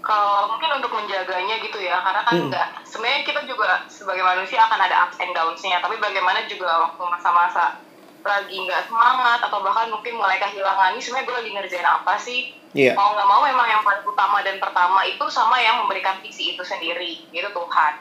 Kalau 0.00 0.52
mungkin 0.52 0.80
untuk 0.80 0.92
menjaganya 0.96 1.60
gitu 1.60 1.80
ya 1.80 2.00
karena 2.00 2.20
kan 2.24 2.34
hmm. 2.36 2.44
enggak 2.48 2.68
sebenarnya 2.88 3.20
kita 3.24 3.40
juga 3.48 3.84
sebagai 3.88 4.24
manusia 4.24 4.60
akan 4.64 4.80
ada 4.80 5.08
ups 5.08 5.20
and 5.20 5.32
downs-nya 5.32 5.80
tapi 5.80 5.96
bagaimana 5.96 6.44
juga 6.48 6.88
waktu 6.88 7.02
masa-masa 7.08 7.80
lagi 8.24 8.56
nggak 8.56 8.88
semangat 8.88 9.38
atau 9.44 9.60
bahkan 9.60 9.92
mungkin 9.92 10.16
mulai 10.16 10.40
kehilangan 10.40 10.96
ini 10.96 11.00
sebenarnya 11.04 11.28
gue 11.28 11.36
lagi 11.36 11.50
ngerjain 11.52 11.88
apa 11.88 12.14
sih 12.16 12.40
yeah. 12.72 12.96
mau 12.96 13.12
nggak 13.12 13.28
mau 13.28 13.40
memang 13.44 13.68
yang 13.68 13.82
paling 13.84 14.00
utama 14.08 14.40
dan 14.40 14.56
pertama 14.56 15.04
itu 15.04 15.24
sama 15.28 15.60
yang 15.60 15.84
memberikan 15.84 16.18
visi 16.24 16.56
itu 16.56 16.64
sendiri 16.64 17.28
itu 17.28 17.48
Tuhan 17.52 17.92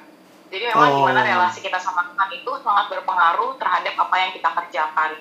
jadi 0.47 0.63
memang 0.71 0.89
oh. 0.95 0.97
gimana 1.03 1.27
relasi 1.27 1.59
kita 1.59 1.75
sama 1.75 2.07
Tuhan 2.07 2.29
itu 2.39 2.51
sangat 2.63 2.85
berpengaruh 2.87 3.59
terhadap 3.59 3.95
apa 3.99 4.15
yang 4.15 4.31
kita 4.31 4.49
kerjakan 4.49 5.11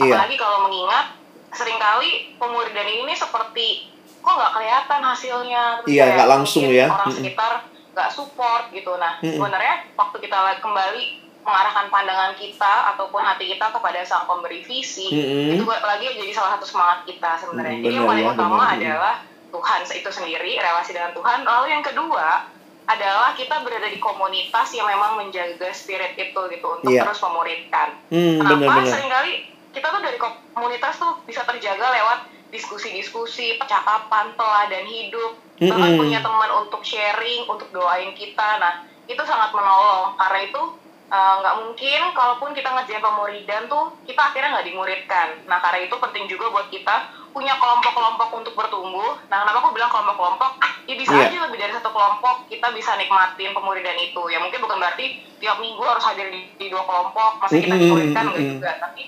yeah. 0.00 0.04
apalagi 0.08 0.36
kalau 0.40 0.58
mengingat 0.66 1.06
sering 1.52 1.76
kali 1.76 2.34
pemuridan 2.40 2.88
ini 2.88 3.12
seperti 3.12 3.92
kok 4.24 4.34
nggak 4.34 4.52
kelihatan 4.56 5.00
hasilnya 5.04 5.64
iya 5.84 6.00
yeah, 6.00 6.06
nggak 6.16 6.30
langsung 6.32 6.64
ya 6.72 6.88
orang 6.88 7.12
sekitar 7.12 7.52
nggak 7.92 8.08
support 8.08 8.72
gitu 8.72 8.96
nah 8.96 9.20
mm 9.20 9.28
-hmm. 9.28 9.36
sebenarnya 9.36 9.74
waktu 10.00 10.16
kita 10.24 10.36
kembali 10.64 11.25
mengarahkan 11.46 11.86
pandangan 11.86 12.34
kita 12.34 12.90
ataupun 12.92 13.22
hati 13.22 13.54
kita 13.54 13.70
kepada 13.70 14.02
sang 14.02 14.26
pemberi 14.26 14.66
visi 14.66 15.06
mm-hmm. 15.06 15.54
itu 15.54 15.62
lagi 15.62 16.10
jadi 16.18 16.32
salah 16.34 16.58
satu 16.58 16.66
semangat 16.66 17.06
kita 17.06 17.38
sebenarnya. 17.38 17.78
Mm, 17.78 17.84
jadi 17.86 17.94
yang 18.02 18.08
paling 18.10 18.26
utama 18.26 18.56
bener. 18.58 18.74
adalah 18.74 19.14
Tuhan 19.54 19.80
itu 19.86 20.10
sendiri, 20.10 20.52
relasi 20.58 20.90
dengan 20.90 21.14
Tuhan. 21.14 21.46
Lalu 21.46 21.66
yang 21.70 21.84
kedua 21.86 22.50
adalah 22.86 23.30
kita 23.38 23.62
berada 23.62 23.86
di 23.86 24.02
komunitas 24.02 24.74
yang 24.74 24.90
memang 24.90 25.22
menjaga 25.22 25.70
spirit 25.70 26.18
itu 26.18 26.40
gitu 26.50 26.66
untuk 26.66 26.90
yeah. 26.90 27.06
terus 27.06 27.22
memuridkan. 27.22 27.88
Mm, 28.10 28.42
Kenapa 28.42 28.58
bener, 28.58 28.70
bener. 28.82 28.90
sering 28.90 29.10
kali 29.14 29.32
kita 29.70 29.86
tuh 29.86 30.02
dari 30.02 30.18
komunitas 30.50 30.94
tuh 30.98 31.12
bisa 31.30 31.46
terjaga 31.46 31.86
lewat 31.94 32.18
diskusi-diskusi, 32.50 33.54
percakapan, 33.54 34.34
teladan 34.34 34.86
hidup, 34.86 35.38
mm-hmm. 35.62 35.70
bahkan 35.70 35.90
punya 35.94 36.18
teman 36.26 36.50
untuk 36.66 36.82
sharing, 36.82 37.46
untuk 37.46 37.70
doain 37.70 38.10
kita. 38.18 38.58
Nah, 38.58 38.82
itu 39.06 39.22
sangat 39.22 39.54
menolong 39.54 40.18
karena 40.18 40.38
itu 40.42 40.62
nggak 41.06 41.54
uh, 41.54 41.58
mungkin 41.62 42.00
kalaupun 42.18 42.50
kita 42.50 42.66
ngerjain 42.66 42.98
pemuridan 42.98 43.70
tuh 43.70 43.94
kita 44.02 44.18
akhirnya 44.18 44.58
nggak 44.58 44.66
dimuridkan. 44.66 45.28
Nah 45.46 45.62
karena 45.62 45.86
itu 45.86 45.94
penting 46.02 46.26
juga 46.26 46.50
buat 46.50 46.66
kita 46.66 47.14
punya 47.30 47.54
kelompok-kelompok 47.62 48.28
untuk 48.34 48.54
bertumbuh. 48.58 49.14
Nah 49.30 49.46
kenapa 49.46 49.62
aku 49.62 49.70
bilang 49.70 49.90
kelompok-kelompok? 49.94 50.58
Ya 50.90 50.94
bisa 50.98 51.14
yeah. 51.14 51.30
aja 51.30 51.38
lebih 51.46 51.58
dari 51.62 51.72
satu 51.78 51.94
kelompok 51.94 52.50
kita 52.50 52.74
bisa 52.74 52.98
nikmatin 52.98 53.54
pemuridan 53.54 53.94
itu. 54.02 54.22
Ya 54.26 54.42
mungkin 54.42 54.58
bukan 54.58 54.82
berarti 54.82 55.22
tiap 55.38 55.62
minggu 55.62 55.82
harus 55.86 56.02
hadir 56.02 56.26
di, 56.26 56.50
di 56.58 56.66
dua 56.74 56.82
kelompok 56.82 57.38
masih 57.46 57.62
kita 57.62 57.76
dimuridkan 57.78 58.24
enggak 58.26 58.42
juga. 58.42 58.70
Tapi 58.82 59.02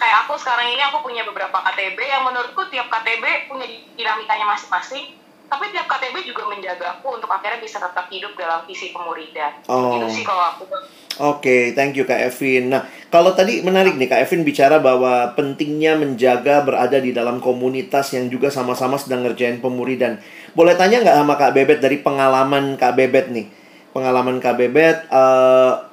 kayak 0.00 0.16
aku 0.24 0.32
sekarang 0.40 0.72
ini 0.72 0.82
aku 0.88 1.04
punya 1.04 1.22
beberapa 1.28 1.60
KTB 1.60 1.98
yang 2.00 2.24
menurutku 2.24 2.64
tiap 2.72 2.88
KTB 2.88 3.52
punya 3.52 3.68
dinamikanya 3.92 4.56
masing-masing 4.56 5.21
tapi 5.52 5.68
tiap 5.68 5.84
KTB 5.84 6.24
juga 6.24 6.48
menjaga 6.48 6.96
aku 6.96 7.20
untuk 7.20 7.28
akhirnya 7.28 7.60
bisa 7.60 7.76
tetap 7.76 8.08
hidup 8.08 8.32
dalam 8.40 8.64
visi 8.64 8.88
pemuridan. 8.88 9.60
Oh. 9.68 10.00
Itu 10.00 10.08
sih 10.08 10.24
kalau 10.24 10.48
aku. 10.48 10.64
Oke, 10.64 10.80
okay, 11.20 11.62
thank 11.76 11.92
you 11.92 12.08
Kak 12.08 12.24
Evin. 12.24 12.72
Nah, 12.72 12.88
kalau 13.12 13.36
tadi 13.36 13.60
menarik 13.60 14.00
nih 14.00 14.08
Kak 14.08 14.24
Evin 14.24 14.48
bicara 14.48 14.80
bahwa 14.80 15.36
pentingnya 15.36 16.00
menjaga 16.00 16.64
berada 16.64 16.96
di 16.96 17.12
dalam 17.12 17.36
komunitas 17.36 18.16
yang 18.16 18.32
juga 18.32 18.48
sama-sama 18.48 18.96
sedang 18.96 19.28
ngerjain 19.28 19.60
pemuridan. 19.60 20.16
Boleh 20.56 20.72
tanya 20.72 21.04
nggak 21.04 21.20
sama 21.20 21.36
Kak 21.36 21.52
Bebet 21.52 21.84
dari 21.84 22.00
pengalaman 22.00 22.80
Kak 22.80 22.96
Bebet 22.96 23.28
nih? 23.28 23.44
Pengalaman 23.92 24.40
Kak 24.40 24.56
Bebet, 24.56 25.04
uh, 25.12 25.84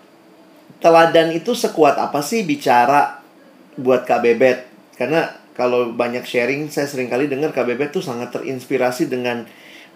teladan 0.79 1.35
itu 1.35 1.51
sekuat 1.51 1.99
apa 1.99 2.23
sih 2.23 2.47
bicara 2.47 3.19
buat 3.75 4.07
Kak 4.07 4.23
Bebet? 4.23 4.71
Karena 4.95 5.38
kalau 5.59 5.91
banyak 5.91 6.23
sharing 6.23 6.71
saya 6.71 6.87
sering 6.87 7.11
kali 7.11 7.27
dengar 7.27 7.51
KBB 7.51 7.91
tuh 7.91 7.99
sangat 7.99 8.31
terinspirasi 8.31 9.11
dengan 9.11 9.43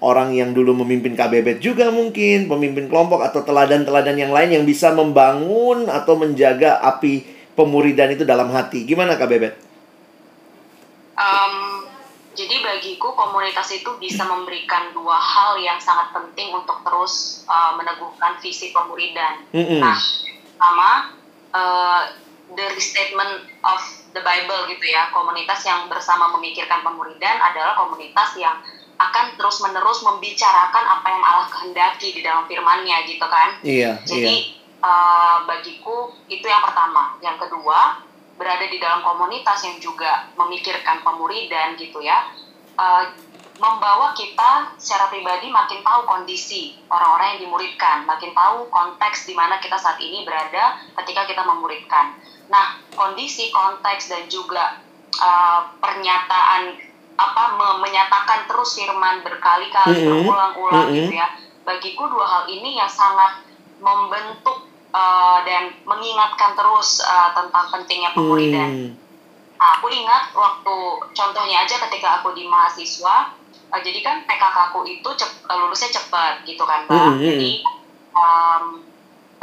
orang 0.04 0.36
yang 0.36 0.52
dulu 0.52 0.76
memimpin 0.84 1.16
KBB 1.16 1.64
juga 1.64 1.88
mungkin 1.88 2.52
pemimpin 2.52 2.92
kelompok 2.92 3.24
atau 3.24 3.48
teladan-teladan 3.48 4.20
yang 4.20 4.36
lain 4.36 4.60
yang 4.60 4.68
bisa 4.68 4.92
membangun 4.92 5.88
atau 5.88 6.20
menjaga 6.20 6.84
api 6.84 7.24
pemuridan 7.56 8.12
itu 8.12 8.28
dalam 8.28 8.52
hati 8.52 8.84
gimana 8.84 9.16
KBB? 9.16 9.56
Um, 11.16 11.88
jadi 12.36 12.60
bagiku 12.60 13.16
komunitas 13.16 13.72
itu 13.72 13.88
bisa 14.02 14.28
memberikan 14.28 14.92
dua 14.92 15.16
hal 15.16 15.56
yang 15.62 15.80
sangat 15.80 16.12
penting 16.12 16.52
untuk 16.52 16.84
terus 16.84 17.46
uh, 17.48 17.78
meneguhkan 17.80 18.36
visi 18.44 18.76
pemuridan. 18.76 19.46
Mm 19.56 19.64
-hmm. 19.64 19.80
Nah, 19.80 19.98
pertama 20.52 20.90
uh, 21.54 22.02
dari 22.54 22.80
statement 22.80 23.50
of 23.66 23.82
the 24.14 24.22
Bible 24.22 24.70
gitu 24.70 24.86
ya. 24.90 25.10
Komunitas 25.14 25.62
yang 25.66 25.90
bersama 25.90 26.34
memikirkan 26.38 26.82
pemuridan 26.86 27.38
adalah 27.42 27.78
komunitas 27.78 28.38
yang 28.38 28.58
akan 28.98 29.36
terus-menerus 29.36 30.06
membicarakan 30.06 30.86
apa 30.86 31.08
yang 31.10 31.24
Allah 31.26 31.48
kehendaki 31.50 32.14
di 32.14 32.22
dalam 32.22 32.46
firman-Nya 32.46 33.10
gitu 33.10 33.26
kan. 33.26 33.58
Iya, 33.66 34.00
Jadi 34.06 34.54
iya. 34.54 34.86
uh, 34.86 35.38
bagiku 35.50 36.14
itu 36.30 36.46
yang 36.46 36.62
pertama. 36.62 37.18
Yang 37.20 37.50
kedua, 37.50 38.06
berada 38.38 38.66
di 38.70 38.78
dalam 38.78 39.02
komunitas 39.02 39.66
yang 39.66 39.78
juga 39.82 40.30
memikirkan 40.38 41.02
pemuridan 41.02 41.76
gitu 41.76 42.00
ya. 42.00 42.32
Uh, 42.78 43.14
membawa 43.54 44.18
kita 44.18 44.74
secara 44.82 45.14
pribadi 45.14 45.54
makin 45.54 45.86
tahu 45.86 46.10
kondisi 46.10 46.74
orang-orang 46.90 47.38
yang 47.38 47.40
dimuridkan, 47.48 48.02
makin 48.10 48.34
tahu 48.34 48.66
konteks 48.74 49.30
di 49.30 49.38
mana 49.38 49.62
kita 49.62 49.78
saat 49.78 50.02
ini 50.02 50.26
berada 50.26 50.82
ketika 51.02 51.30
kita 51.30 51.46
memuridkan. 51.46 52.18
Nah, 52.50 52.82
kondisi, 52.98 53.54
konteks 53.54 54.10
dan 54.10 54.26
juga 54.26 54.82
uh, 55.22 55.70
pernyataan 55.78 56.76
apa 57.14 57.44
me- 57.54 57.80
menyatakan 57.86 58.50
terus 58.50 58.74
firman 58.74 59.22
berkali-kali 59.22 60.02
Mm-mm. 60.02 60.26
berulang-ulang 60.26 60.90
Mm-mm. 60.90 60.98
gitu 60.98 61.14
ya. 61.14 61.30
Bagiku 61.64 62.10
dua 62.10 62.26
hal 62.26 62.44
ini 62.50 62.76
yang 62.76 62.90
sangat 62.90 63.46
membentuk 63.78 64.66
uh, 64.92 65.40
dan 65.46 65.78
mengingatkan 65.86 66.58
terus 66.58 67.06
uh, 67.06 67.32
tentang 67.38 67.70
pentingnya 67.70 68.12
pemuridan. 68.18 68.70
Hmm. 68.70 68.92
Nah, 69.62 69.80
aku 69.80 69.88
ingat 69.94 70.36
waktu 70.36 70.76
contohnya 71.16 71.64
aja 71.64 71.80
ketika 71.88 72.20
aku 72.20 72.36
di 72.36 72.44
mahasiswa, 72.50 73.32
eh, 73.74 73.82
jadi 73.82 74.00
kan 74.00 74.16
PKK 74.24 74.58
aku 74.70 74.86
itu 74.86 75.10
cep- 75.18 75.42
eh, 75.44 75.58
lulusnya 75.58 75.90
cepat 75.90 76.46
gitu 76.46 76.62
kan, 76.64 76.86
Mbak. 76.86 76.94
Mm, 76.94 77.14
mm, 77.18 77.26
Jadi 77.26 77.52
em, 78.14 78.66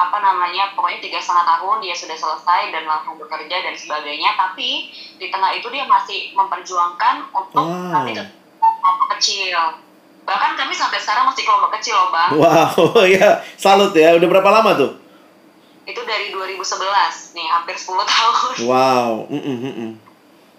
apa 0.00 0.16
namanya, 0.22 0.72
pokoknya 0.72 1.02
tiga 1.02 1.20
setengah 1.20 1.44
tahun 1.44 1.76
dia 1.84 1.92
sudah 1.92 2.16
selesai 2.16 2.72
dan 2.72 2.88
langsung 2.88 3.18
bekerja 3.18 3.56
dan 3.60 3.74
sebagainya. 3.76 4.32
Tapi 4.32 4.88
di 5.18 5.26
tengah 5.28 5.52
itu 5.52 5.68
dia 5.68 5.84
masih 5.84 6.32
memperjuangkan 6.32 7.28
untuk 7.34 7.66
Wow. 7.66 7.92
nanti 7.92 8.16
ke 8.16 8.24
kelompok 8.56 9.08
kecil. 9.18 9.58
Bahkan 10.24 10.52
kami 10.54 10.72
sampai 10.72 10.98
sekarang 11.02 11.26
masih 11.26 11.42
kelompok 11.42 11.74
kecil 11.76 11.98
loh, 11.98 12.08
Bang. 12.14 12.30
Wow, 12.38 13.02
ya 13.18 13.42
salut 13.58 13.92
ya. 13.92 14.14
Udah 14.16 14.28
berapa 14.30 14.48
lama 14.48 14.70
tuh? 14.78 14.90
Itu 15.84 16.00
dari 16.06 16.30
2011 16.30 17.34
nih, 17.34 17.46
hampir 17.50 17.74
10 17.74 18.06
tahun. 18.06 18.54
Wow. 18.62 19.26
Mm, 19.26 19.42
mm. 19.42 19.92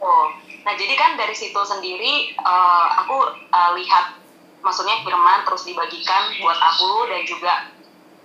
Oh, 0.01 0.25
nah 0.61 0.73
jadi 0.77 0.93
kan 0.93 1.17
dari 1.17 1.33
situ 1.33 1.57
sendiri 1.57 2.33
eh, 2.37 2.87
aku 3.01 3.17
eh, 3.49 3.71
lihat, 3.81 4.17
maksudnya 4.61 5.01
firman 5.01 5.41
terus 5.45 5.65
dibagikan 5.65 6.37
buat 6.37 6.57
aku 6.57 7.09
dan 7.09 7.21
juga 7.25 7.53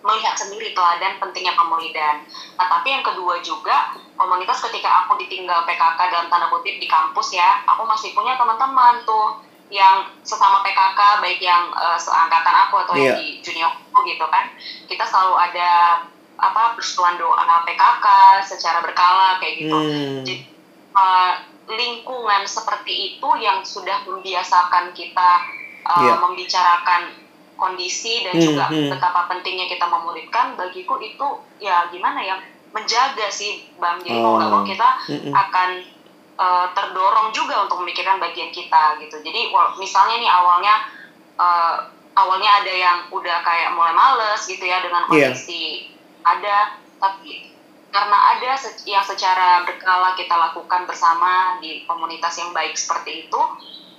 melihat 0.06 0.38
sendiri 0.38 0.70
teladan 0.70 1.18
pentingnya 1.18 1.56
pemuridan. 1.58 2.22
Nah 2.60 2.66
tapi 2.70 2.94
yang 2.94 3.02
kedua 3.02 3.42
juga 3.42 3.96
komunitas 4.14 4.62
ketika 4.70 5.04
aku 5.04 5.18
ditinggal 5.18 5.66
PKK 5.66 5.98
dalam 6.12 6.28
tanda 6.30 6.46
kutip 6.52 6.78
di 6.78 6.86
kampus 6.86 7.34
ya, 7.34 7.64
aku 7.66 7.82
masih 7.88 8.14
punya 8.14 8.38
teman-teman 8.38 9.02
tuh 9.02 9.42
yang 9.66 10.06
sesama 10.22 10.62
PKK 10.62 11.24
baik 11.24 11.40
yang 11.42 11.72
eh, 11.74 11.98
seangkatan 11.98 12.54
aku 12.68 12.84
atau 12.86 12.94
Iya. 12.94 13.02
yang 13.02 13.18
di 13.18 13.28
junior 13.42 13.72
aku 13.90 14.06
gitu 14.06 14.26
kan, 14.30 14.52
kita 14.86 15.04
selalu 15.08 15.34
ada 15.40 15.70
apa 16.36 16.76
persetujuan 16.76 17.16
doa 17.16 17.64
PKK 17.64 18.06
secara 18.44 18.84
berkala 18.84 19.40
kayak 19.40 19.54
gitu. 19.64 19.72
Hmm. 19.72 20.20
Jadi 20.20 20.34
uh, 20.92 21.32
lingkungan 21.66 22.46
seperti 22.46 22.92
itu 23.14 23.28
yang 23.36 23.60
sudah 23.60 24.06
membiasakan 24.06 24.90
kita 24.92 25.30
uh, 25.82 25.98
Iya. 25.98 26.14
membicarakan 26.18 27.02
kondisi 27.56 28.20
dan 28.22 28.36
Hmm, 28.36 28.44
juga 28.44 28.64
hmm. 28.68 28.90
betapa 28.92 29.26
pentingnya 29.26 29.66
kita 29.66 29.86
memuridkan 29.86 30.54
bagiku 30.54 31.00
itu 31.00 31.26
ya 31.58 31.88
gimana 31.88 32.20
ya 32.20 32.36
menjaga 32.70 33.32
sih 33.32 33.64
bang 33.76 33.96
jadi 34.04 34.20
mau 34.20 34.36
nggak 34.36 34.50
mau 34.52 34.60
Oh. 34.60 34.68
kita 34.68 34.88
Mm-mm. 35.08 35.32
akan 35.32 35.68
uh, 36.36 36.66
terdorong 36.76 37.32
juga 37.32 37.64
untuk 37.64 37.80
memikirkan 37.80 38.20
bagian 38.20 38.52
kita 38.52 39.00
gitu 39.00 39.16
jadi 39.24 39.48
misalnya 39.80 40.20
nih 40.20 40.28
awalnya 40.28 40.74
uh, 41.40 41.76
awalnya 42.12 42.60
ada 42.60 42.68
yang 42.68 42.98
udah 43.08 43.40
kayak 43.40 43.72
mulai 43.72 43.96
males 43.96 44.44
gitu 44.44 44.60
ya 44.60 44.84
dengan 44.84 45.08
Iya. 45.08 45.32
kondisi 45.32 45.88
ada 46.20 46.76
tapi 47.00 47.55
karena 47.90 48.18
ada 48.36 48.52
yang 48.84 49.04
secara 49.04 49.64
berkala 49.64 50.12
kita 50.18 50.34
lakukan 50.34 50.84
bersama 50.84 51.56
di 51.62 51.86
komunitas 51.88 52.36
yang 52.36 52.50
baik 52.52 52.76
seperti 52.76 53.28
itu 53.28 53.40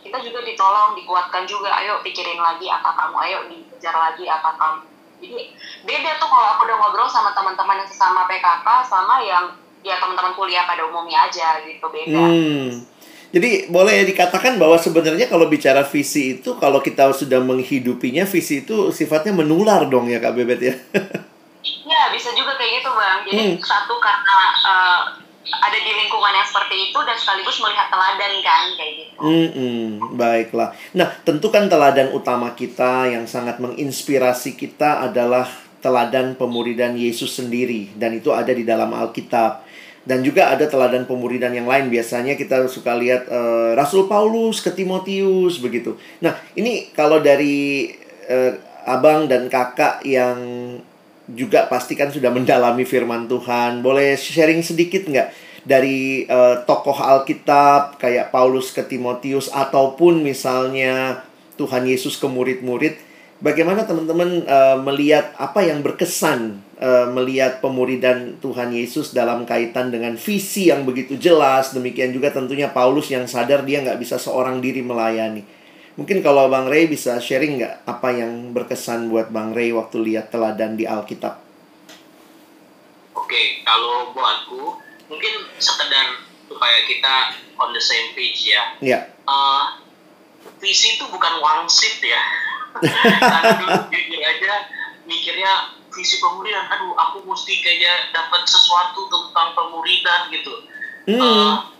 kita 0.06 0.23
juga 0.23 0.39
ditolong 0.45 0.95
dikuatkan 0.95 1.43
juga 1.43 1.73
ayo 1.84 2.00
pikirin 2.06 2.39
lagi 2.39 2.69
apa 2.71 2.93
kamu 2.93 3.15
ayo 3.28 3.38
dikejar 3.52 3.95
lagi 3.95 4.23
apa 4.30 4.56
kamu 4.56 4.80
jadi 5.17 5.39
beda 5.84 6.12
tuh 6.21 6.30
kalau 6.30 6.47
aku 6.56 6.69
udah 6.69 6.78
ngobrol 6.78 7.10
sama 7.10 7.34
teman-teman 7.34 7.82
yang 7.82 7.89
sesama 7.89 8.30
PKK 8.30 8.67
sama 8.86 9.17
yang 9.26 9.50
ya 9.82 9.97
teman-teman 9.97 10.38
kuliah 10.38 10.63
pada 10.69 10.86
umumnya 10.86 11.28
aja 11.28 11.60
gitu 11.65 11.86
beda 11.89 12.15
Hmm. 12.17 12.86
Jadi 13.28 13.67
boleh 13.67 14.08
dikatakan 14.08 14.56
bahwa 14.56 14.80
sebenarnya 14.80 15.28
kalau 15.28 15.52
bicara 15.52 15.84
visi 15.84 16.39
itu 16.39 16.56
kalau 16.63 16.80
kita 16.80 17.12
sudah 17.12 17.43
menghidupinya 17.43 18.23
visi 18.23 18.63
itu 18.63 18.88
sifatnya 18.95 19.36
menular 19.36 19.84
dong 19.91 20.08
ya 20.08 20.23
Kak 20.23 20.32
Bebet 20.32 20.60
ya. 20.63 20.76
Ya 21.88 22.12
bisa 22.12 22.32
juga 22.36 22.56
kayak 22.60 22.84
gitu 22.84 22.89
bang. 22.91 23.19
Jadi 23.27 23.43
Hmm. 23.56 23.58
satu 23.63 23.95
karena 23.99 24.38
eh, 24.67 25.01
ada 25.47 25.77
di 25.80 25.91
lingkungan 25.95 26.34
yang 26.36 26.47
seperti 26.47 26.91
itu 26.91 26.99
dan 27.08 27.15
sekaligus 27.15 27.58
melihat 27.63 27.88
teladan 27.88 28.34
kan 28.43 28.65
kayak 28.75 28.93
gitu. 28.99 29.13
Hmm, 29.23 29.88
baiklah. 30.19 30.75
Nah, 30.91 31.08
tentu 31.23 31.47
kan 31.47 31.71
teladan 31.71 32.12
utama 32.12 32.51
kita 32.51 33.08
yang 33.08 33.23
sangat 33.23 33.63
menginspirasi 33.63 34.60
kita 34.60 35.08
adalah 35.08 35.47
teladan 35.80 36.36
pemuridan 36.36 36.99
Yesus 36.99 37.39
sendiri 37.39 37.95
dan 37.95 38.17
itu 38.17 38.34
ada 38.36 38.51
di 38.51 38.67
dalam 38.67 38.91
Alkitab. 38.91 39.63
Dan 40.08 40.23
juga 40.23 40.56
ada 40.56 40.63
teladan 40.63 41.03
pemuridan 41.03 41.51
yang 41.51 41.67
lain. 41.67 41.91
Biasanya 41.91 42.39
kita 42.39 42.67
suka 42.71 42.95
lihat 42.95 43.27
eh, 43.27 43.71
Rasul 43.75 44.08
Paulus 44.08 44.63
ke 44.63 44.71
Timotius 44.71 45.60
begitu. 45.60 45.99
Nah, 46.23 46.36
ini 46.56 46.91
kalau 46.95 47.19
dari 47.19 47.91
eh, 48.27 48.56
abang 48.88 49.27
dan 49.27 49.51
kakak 49.51 49.99
yang 50.08 50.39
juga 51.28 51.68
pasti 51.68 52.00
kan 52.00 52.08
sudah 52.08 52.32
mendalami 52.32 52.88
firman 52.88 53.28
Tuhan. 53.28 53.84
Boleh 53.84 54.16
sharing 54.16 54.63
sedikit 54.63 55.08
nggak 55.08 55.28
dari 55.68 56.24
eh, 56.24 56.56
tokoh 56.63 56.96
Alkitab 56.96 58.00
kayak 58.00 58.32
Paulus 58.32 58.72
ke 58.72 58.88
Timotius 58.88 59.52
ataupun 59.52 60.24
misalnya 60.24 61.24
Tuhan 61.60 61.84
Yesus 61.84 62.16
ke 62.16 62.30
murid-murid, 62.30 62.96
bagaimana 63.44 63.84
teman-teman 63.84 64.48
eh, 64.48 64.78
melihat 64.80 65.36
apa 65.36 65.68
yang 65.68 65.84
berkesan 65.84 66.63
eh, 66.80 67.08
melihat 67.12 67.60
pemuridan 67.60 68.40
Tuhan 68.40 68.72
Yesus 68.72 69.12
dalam 69.12 69.44
kaitan 69.44 69.92
dengan 69.92 70.16
visi 70.16 70.72
yang 70.72 70.88
begitu 70.88 71.20
jelas. 71.20 71.76
Demikian 71.76 72.16
juga 72.16 72.32
tentunya 72.32 72.72
Paulus 72.72 73.12
yang 73.12 73.28
sadar 73.28 73.68
dia 73.68 73.84
nggak 73.84 74.00
bisa 74.00 74.16
seorang 74.16 74.63
diri 74.63 74.80
melayani. 74.80 75.57
Mungkin 75.97 76.21
kalau 76.21 76.45
Bang 76.45 76.69
Ray 76.69 76.86
bisa 76.86 77.17
sharing 77.17 77.57
nggak 77.57 77.89
apa 77.89 78.13
yang 78.13 78.53
berkesan 78.53 79.10
buat 79.10 79.33
Bang 79.33 79.57
Ray 79.57 79.73
waktu 79.73 79.97
lihat 80.05 80.29
teladan 80.29 80.77
di 80.77 80.86
Alkitab? 80.86 81.41
Oke, 83.17 83.65
kalau 83.65 84.13
buatku 84.13 84.77
mungkin 85.10 85.33
sekedar 85.57 86.21
supaya 86.45 86.86
kita 86.86 87.33
on 87.57 87.73
the 87.73 87.81
same 87.81 88.13
page 88.13 88.45
ya. 88.45 88.77
Ya. 88.77 88.99
Eh, 89.10 89.63
visi 90.62 91.01
itu 91.01 91.10
bukan 91.10 91.41
wangsit 91.41 91.97
ya. 92.05 92.21
Karena 92.77 93.57
dulu 93.57 93.89
jujur 93.89 94.21
aja 94.21 94.69
mikirnya 95.10 95.73
visi 95.89 96.21
pemuridan, 96.21 96.69
aduh 96.69 96.93
aku 96.93 97.25
mesti 97.25 97.57
kayaknya 97.65 98.13
dapat 98.13 98.45
sesuatu 98.45 99.10
tentang 99.10 99.57
pemuridan 99.57 100.29
gitu. 100.29 100.53
Eh, 101.10 101.17
Hmm. 101.17 101.73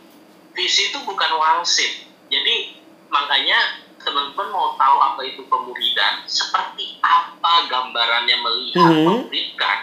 visi 0.58 0.90
itu 0.90 0.98
bukan 1.06 1.38
wangsit. 1.38 2.10
Jadi 2.34 2.82
makanya 3.14 3.86
teman-teman 4.08 4.48
mau 4.48 4.72
tahu 4.80 4.96
apa 5.04 5.22
itu 5.28 5.44
pemuridan, 5.52 6.24
seperti 6.24 6.96
apa 7.04 7.68
gambarannya 7.68 8.40
melihat 8.40 8.88
Mhm. 8.88 9.04
memuridkan. 9.04 9.78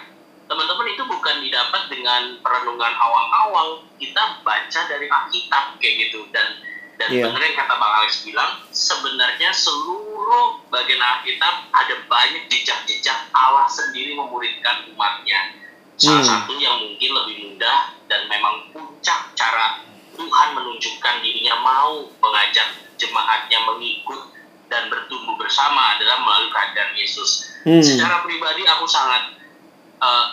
Teman-teman 0.49 0.87
itu 0.89 1.03
bukan 1.05 1.37
didapat 1.45 1.83
dengan 1.93 2.41
perenungan 2.41 2.93
awang-awang. 2.97 3.85
Kita 4.01 4.41
baca 4.41 4.81
dari 4.89 5.05
Alkitab 5.05 5.77
kayak 5.77 6.09
gitu 6.09 6.25
dan 6.33 6.57
dan 6.95 7.11
Iya. 7.11 7.27
benar 7.27 7.43
yang 7.43 7.59
kata 7.59 7.75
Bang 7.75 7.93
Alex 8.01 8.23
bilang, 8.23 8.55
sebenarnya 8.71 9.51
seluruh 9.51 10.63
bagian 10.71 11.03
Alkitab 11.03 11.67
ada 11.75 11.95
banyak 12.07 12.47
jejak-jejak 12.47 13.19
Allah 13.35 13.67
sendiri 13.67 14.15
memuridkan 14.15 14.87
umatnya. 14.95 15.53
Salah 15.99 16.23
Hmm. 16.23 16.31
satu 16.47 16.55
yang 16.55 16.79
mungkin 16.79 17.11
lebih 17.13 17.37
mudah 17.51 17.91
dan 18.07 18.31
memang 18.31 18.71
puncak 18.71 19.27
cara 19.35 19.83
Tuhan 20.15 20.49
menunjukkan 20.55 21.15
dirinya 21.19 21.59
mau 21.59 22.07
mengajak 22.23 22.71
jemaatnya 23.05 23.59
mengikut 23.69 24.33
dan 24.73 24.89
bertumbuh 24.89 25.37
bersama 25.37 25.97
adalah 25.97 26.25
melalui 26.25 26.49
kehadiran 26.49 26.93
Yesus. 26.97 27.53
Hmm. 27.69 27.85
Secara 27.85 28.25
pribadi 28.25 28.65
aku 28.65 28.89
sangat 28.89 29.37
eh, 30.01 30.27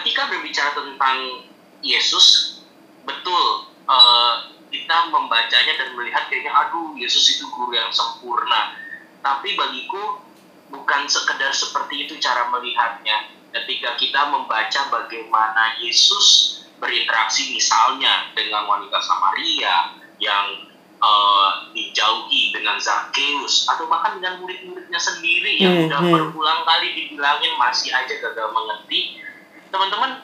ketika 0.00 0.32
berbicara 0.32 0.72
tentang 0.72 1.46
Yesus 1.84 2.58
betul 3.04 3.68
eh, 3.84 4.34
kita 4.72 5.12
membacanya 5.12 5.76
dan 5.76 5.92
melihat 5.92 6.32
kayaknya 6.32 6.52
aduh 6.56 6.96
Yesus 6.96 7.36
itu 7.36 7.44
guru 7.52 7.76
yang 7.76 7.92
sempurna. 7.92 8.72
Tapi 9.20 9.54
bagiku 9.54 10.24
bukan 10.72 11.06
sekedar 11.06 11.52
seperti 11.52 12.08
itu 12.08 12.16
cara 12.18 12.48
melihatnya. 12.48 13.28
Ketika 13.52 14.00
kita 14.00 14.32
membaca 14.32 14.80
bagaimana 14.88 15.76
Yesus 15.76 16.58
berinteraksi 16.80 17.52
misalnya 17.52 18.32
dengan 18.32 18.64
wanita 18.66 18.96
Samaria 18.98 19.92
yang 20.18 20.71
uh, 21.02 21.68
dijauhi 21.74 22.54
dengan 22.54 22.78
Zakheus 22.78 23.66
atau 23.66 23.90
bahkan 23.90 24.22
dengan 24.22 24.38
murid-muridnya 24.38 24.96
sendiri 24.96 25.58
yang 25.58 25.74
Hmm, 25.74 25.86
udah 25.90 26.00
hmm. 26.00 26.12
berulang 26.30 26.62
kali 26.62 26.88
dibilangin 26.94 27.52
masih 27.58 27.90
aja 27.90 28.14
gagal 28.22 28.48
mengerti 28.54 29.18
teman-teman 29.68 30.22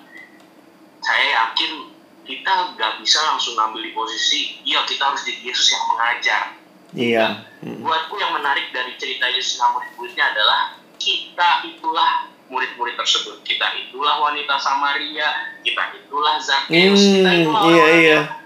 saya 1.01 1.27
yakin 1.47 1.91
kita 2.23 2.53
nggak 2.77 3.01
bisa 3.01 3.19
langsung 3.25 3.57
ngambil 3.57 3.81
di 3.81 3.93
posisi 3.93 4.61
iya 4.63 4.85
kita 4.85 5.09
harus 5.09 5.25
jadi 5.25 5.43
Yesus 5.43 5.73
yang 5.73 5.85
mengajar 5.91 6.43
Iya. 6.89 7.27
Mm. 7.61 7.85
buatku 7.85 8.17
yang 8.17 8.33
menarik 8.33 8.73
dari 8.73 8.97
cerita 8.97 9.29
Yesus 9.29 9.61
sama 9.61 9.77
murid-muridnya 9.77 10.33
adalah 10.33 10.73
kita 10.97 11.69
itulah 11.69 12.29
murid-murid 12.49 12.97
tersebut 12.97 13.45
kita 13.45 13.77
itulah 13.77 14.21
wanita 14.21 14.57
Samaria 14.57 15.29
kita 15.61 15.97
itulah 15.97 16.41
Zakheus 16.41 17.03
kita 17.03 17.29
Hmm, 17.29 17.41
itulah 17.45 17.63
iya, 17.69 17.87
iya. 17.93 18.19
yang 18.25 18.38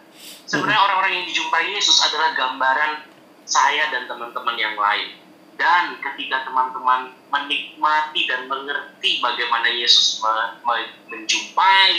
sebenarnya 0.53 0.85
orang-orang 0.85 1.13
yang 1.17 1.27
dijumpai 1.33 1.65
Yesus 1.73 1.97
adalah 2.05 2.37
gambaran 2.37 3.09
saya 3.49 3.89
dan 3.89 4.05
teman-teman 4.05 4.57
yang 4.61 4.77
lain 4.77 5.17
dan 5.57 5.97
ketika 5.97 6.45
teman-teman 6.45 7.09
menikmati 7.33 8.29
dan 8.29 8.45
mengerti 8.45 9.25
bagaimana 9.25 9.73
Yesus 9.73 10.21
me- 10.21 10.53
me- 10.61 10.93
menjumpai, 11.09 11.97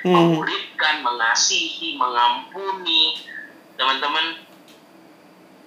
Hmm. 0.00 0.16
memuridkan, 0.16 1.04
mengasihi, 1.04 2.00
mengampuni, 2.00 3.20
teman-teman 3.76 4.40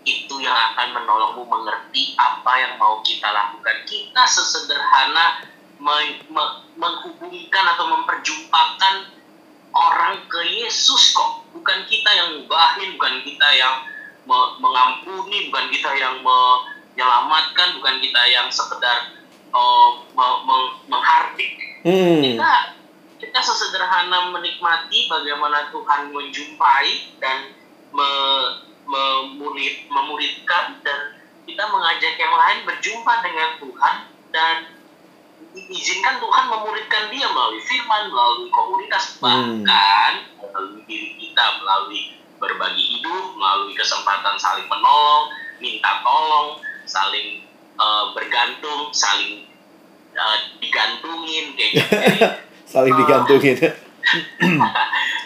itu 0.03 0.35
yang 0.41 0.57
akan 0.73 0.89
menolongmu 0.93 1.45
mengerti 1.45 2.17
apa 2.17 2.51
yang 2.57 2.73
mau 2.81 3.01
kita 3.05 3.29
lakukan. 3.29 3.85
Kita 3.85 4.25
sesederhana 4.25 5.45
me- 5.77 6.21
me- 6.33 6.55
menghubungkan 6.77 7.65
atau 7.77 7.85
memperjumpakan 7.93 9.22
orang 9.73 10.23
ke 10.29 10.41
Yesus 10.45 11.17
kok. 11.17 11.43
Bukan 11.53 11.85
kita 11.89 12.09
yang 12.13 12.29
ngubahin, 12.37 12.95
bukan 12.97 13.15
kita 13.25 13.47
yang 13.57 13.75
me- 14.29 14.53
mengampuni, 14.61 15.49
bukan 15.49 15.65
kita 15.73 15.91
yang 15.97 16.21
menyelamatkan, 16.21 17.77
bukan 17.77 17.95
kita 17.99 18.21
yang 18.29 18.47
sekedar 18.53 19.11
uh, 19.51 19.89
me- 20.13 20.41
me- 20.45 20.73
menghardik. 20.87 21.51
Hmm. 21.83 22.21
Kita 22.21 22.51
kita 23.19 23.39
sesederhana 23.39 24.29
menikmati 24.31 25.07
bagaimana 25.07 25.71
Tuhan 25.73 26.13
menjumpai 26.13 26.89
dan 27.19 27.51
me- 27.91 28.63
memurid, 28.83 29.87
memuridkan 29.87 30.75
dan 30.83 31.15
kita 31.43 31.63
mengajak 31.71 32.15
yang 32.19 32.35
lain 32.35 32.59
berjumpa 32.67 33.13
dengan 33.23 33.49
izinkan 35.83 36.15
Tuhan 36.23 36.45
memuridkan 36.47 37.11
dia 37.11 37.27
melalui 37.27 37.59
firman, 37.59 38.07
melalui 38.07 38.47
komunitas, 38.47 39.19
Hmm. 39.19 39.67
bahkan 39.67 40.31
melalui 40.39 40.79
diri 40.87 41.19
kita, 41.19 41.59
melalui 41.59 42.15
berbagi 42.39 42.83
hidup, 42.97 43.35
melalui 43.35 43.75
kesempatan 43.75 44.39
saling 44.39 44.67
menolong, 44.71 45.27
minta 45.59 45.99
tolong, 45.99 46.63
saling 46.87 47.43
uh, 47.75 48.15
bergantung, 48.15 48.95
saling 48.95 49.51
uh, 50.15 50.37
digantungin 50.63 51.51
kayak 51.59 51.71
gitu. 51.75 51.95
Saling 52.73 52.95
digantungin. 52.95 53.53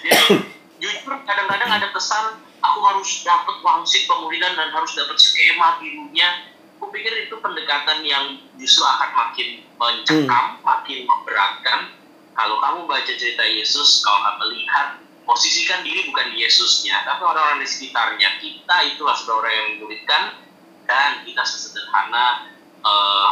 jadi, 0.03 0.35
jujur 0.83 1.15
kadang-kadang 1.23 1.69
ada 1.79 1.87
kesan 1.95 2.43
aku 2.59 2.79
harus 2.83 3.23
dapat 3.23 3.55
wangsit 3.63 4.03
pemuridan 4.03 4.51
dan 4.51 4.67
harus 4.75 4.91
dapat 4.99 5.15
skema 5.15 5.79
birunya. 5.79 6.27
Aku 6.77 6.93
pikir 6.93 7.09
itu 7.25 7.33
pendekatan 7.41 8.05
yang 8.05 8.37
justru 8.61 8.85
akan 8.85 9.09
makin 9.17 9.65
mencekam, 9.81 10.61
makin 10.61 11.09
memberatkan. 11.09 11.89
Kalau 12.37 12.61
kamu 12.61 12.85
baca 12.85 13.13
cerita 13.17 13.41
Yesus, 13.41 14.05
kau 14.05 14.13
akan 14.13 14.37
melihat 14.45 14.93
posisikan 15.25 15.81
diri 15.81 16.05
bukan 16.05 16.29
di 16.29 16.45
Yesusnya, 16.45 17.01
tapi 17.01 17.25
orang-orang 17.25 17.65
di 17.65 17.67
sekitarnya. 17.67 18.37
Kita 18.37 18.75
itulah 18.93 19.17
saudara 19.17 19.49
yang 19.49 19.65
memuridkan 19.73 20.37
dan 20.85 21.25
kita 21.25 21.41
sesederhana 21.41 22.45
eh, 22.77 23.29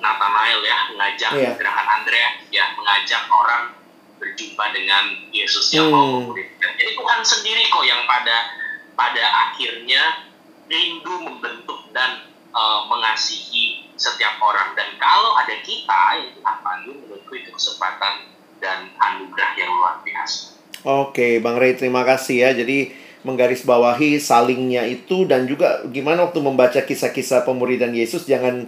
Nathanael 0.00 0.62
ya 0.64 0.78
mengajak 0.94 1.30
Iya. 1.36 1.50
gerakan 1.58 1.86
Andrea 2.00 2.38
ya 2.48 2.72
mengajak 2.72 3.28
orang 3.28 3.76
berjumpa 4.16 4.64
dengan 4.72 5.04
Yesus 5.28 5.68
yang 5.74 5.90
mau 5.90 6.06
Hmm. 6.06 6.14
memuridkan. 6.24 6.70
Jadi 6.78 6.96
Tuhan 6.96 7.20
sendiri 7.20 7.66
kok 7.68 7.84
yang 7.84 8.06
pada 8.08 8.46
pada 8.94 9.24
akhirnya 9.50 10.24
rindu 10.70 11.18
membentuk 11.20 11.82
dan 11.90 12.29
eh, 12.50 12.80
mengasihi 12.90 13.94
setiap 13.94 14.40
orang 14.40 14.72
dan 14.72 14.96
kalau 14.96 15.36
ada 15.36 15.60
kita 15.60 16.02
yang 16.18 16.32
Tuhan 16.34 16.56
panggil 16.64 16.94
menurutku 16.96 17.36
itu 17.36 17.52
kesempatan 17.52 18.32
dan 18.60 18.92
anugerah 18.96 19.52
yang 19.56 19.70
luar 19.76 20.00
biasa. 20.00 20.56
Oke, 20.80 21.44
Bang 21.44 21.60
Ray, 21.60 21.76
terima 21.76 22.08
kasih 22.08 22.48
ya. 22.48 22.50
Jadi 22.56 22.96
menggarisbawahi 23.20 24.16
salingnya 24.16 24.88
itu 24.88 25.28
dan 25.28 25.44
juga 25.44 25.84
gimana 25.92 26.24
waktu 26.24 26.40
membaca 26.40 26.80
kisah-kisah 26.80 27.44
pemuridan 27.44 27.92
Yesus 27.92 28.24
jangan 28.24 28.64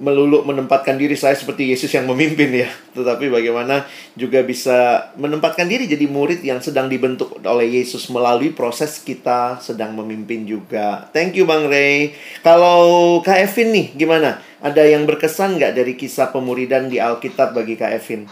melulu 0.00 0.40
menempatkan 0.48 0.96
diri 0.96 1.12
saya 1.12 1.36
seperti 1.36 1.68
Yesus 1.68 1.92
yang 1.92 2.08
memimpin 2.08 2.48
ya, 2.48 2.68
tetapi 2.96 3.28
bagaimana 3.28 3.84
juga 4.16 4.40
bisa 4.40 5.10
menempatkan 5.20 5.68
diri 5.68 5.84
jadi 5.84 6.08
murid 6.08 6.40
yang 6.40 6.64
sedang 6.64 6.88
dibentuk 6.88 7.36
oleh 7.44 7.68
Yesus 7.68 8.08
melalui 8.08 8.56
proses 8.56 8.98
kita 9.04 9.60
sedang 9.60 9.92
memimpin 9.92 10.48
juga. 10.48 11.06
Thank 11.12 11.36
you 11.36 11.44
Bang 11.44 11.68
Ray. 11.68 12.16
Kalau 12.40 13.20
Kak 13.20 13.36
Evin 13.46 13.72
nih 13.72 13.86
gimana? 13.92 14.40
Ada 14.62 14.86
yang 14.86 15.06
berkesan 15.06 15.58
nggak 15.58 15.74
dari 15.74 15.98
kisah 15.98 16.30
pemuridan 16.30 16.86
di 16.86 17.02
Alkitab 17.02 17.52
bagi 17.52 17.74
Kak 17.74 17.92
Evin? 17.98 18.26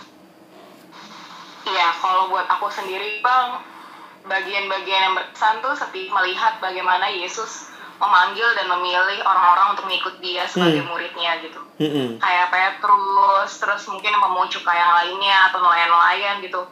Iya, 1.67 1.89
kalau 2.03 2.35
buat 2.35 2.51
aku 2.51 2.67
sendiri 2.67 3.23
bang, 3.23 3.63
bagian-bagian 4.27 5.01
yang 5.11 5.15
berkesan 5.15 5.63
tuh 5.63 5.75
seperti 5.79 6.11
melihat 6.11 6.59
bagaimana 6.59 7.07
Yesus 7.11 7.70
memanggil 8.01 8.49
dan 8.57 8.67
memilih 8.67 9.21
orang-orang 9.21 9.77
untuk 9.77 9.85
mengikut 9.85 10.17
dia 10.19 10.49
sebagai 10.49 10.81
Hmm. 10.81 10.89
muridnya 10.89 11.37
gitu. 11.45 11.61
Mm-mm. 11.77 12.09
Kayak 12.17 12.49
Petrus, 12.49 13.51
terus 13.61 13.83
mungkin 13.87 14.17
pemucuka 14.17 14.73
yang 14.73 14.91
lainnya 14.97 15.53
atau 15.53 15.61
nelayan-nelayan 15.61 16.41
gitu. 16.41 16.65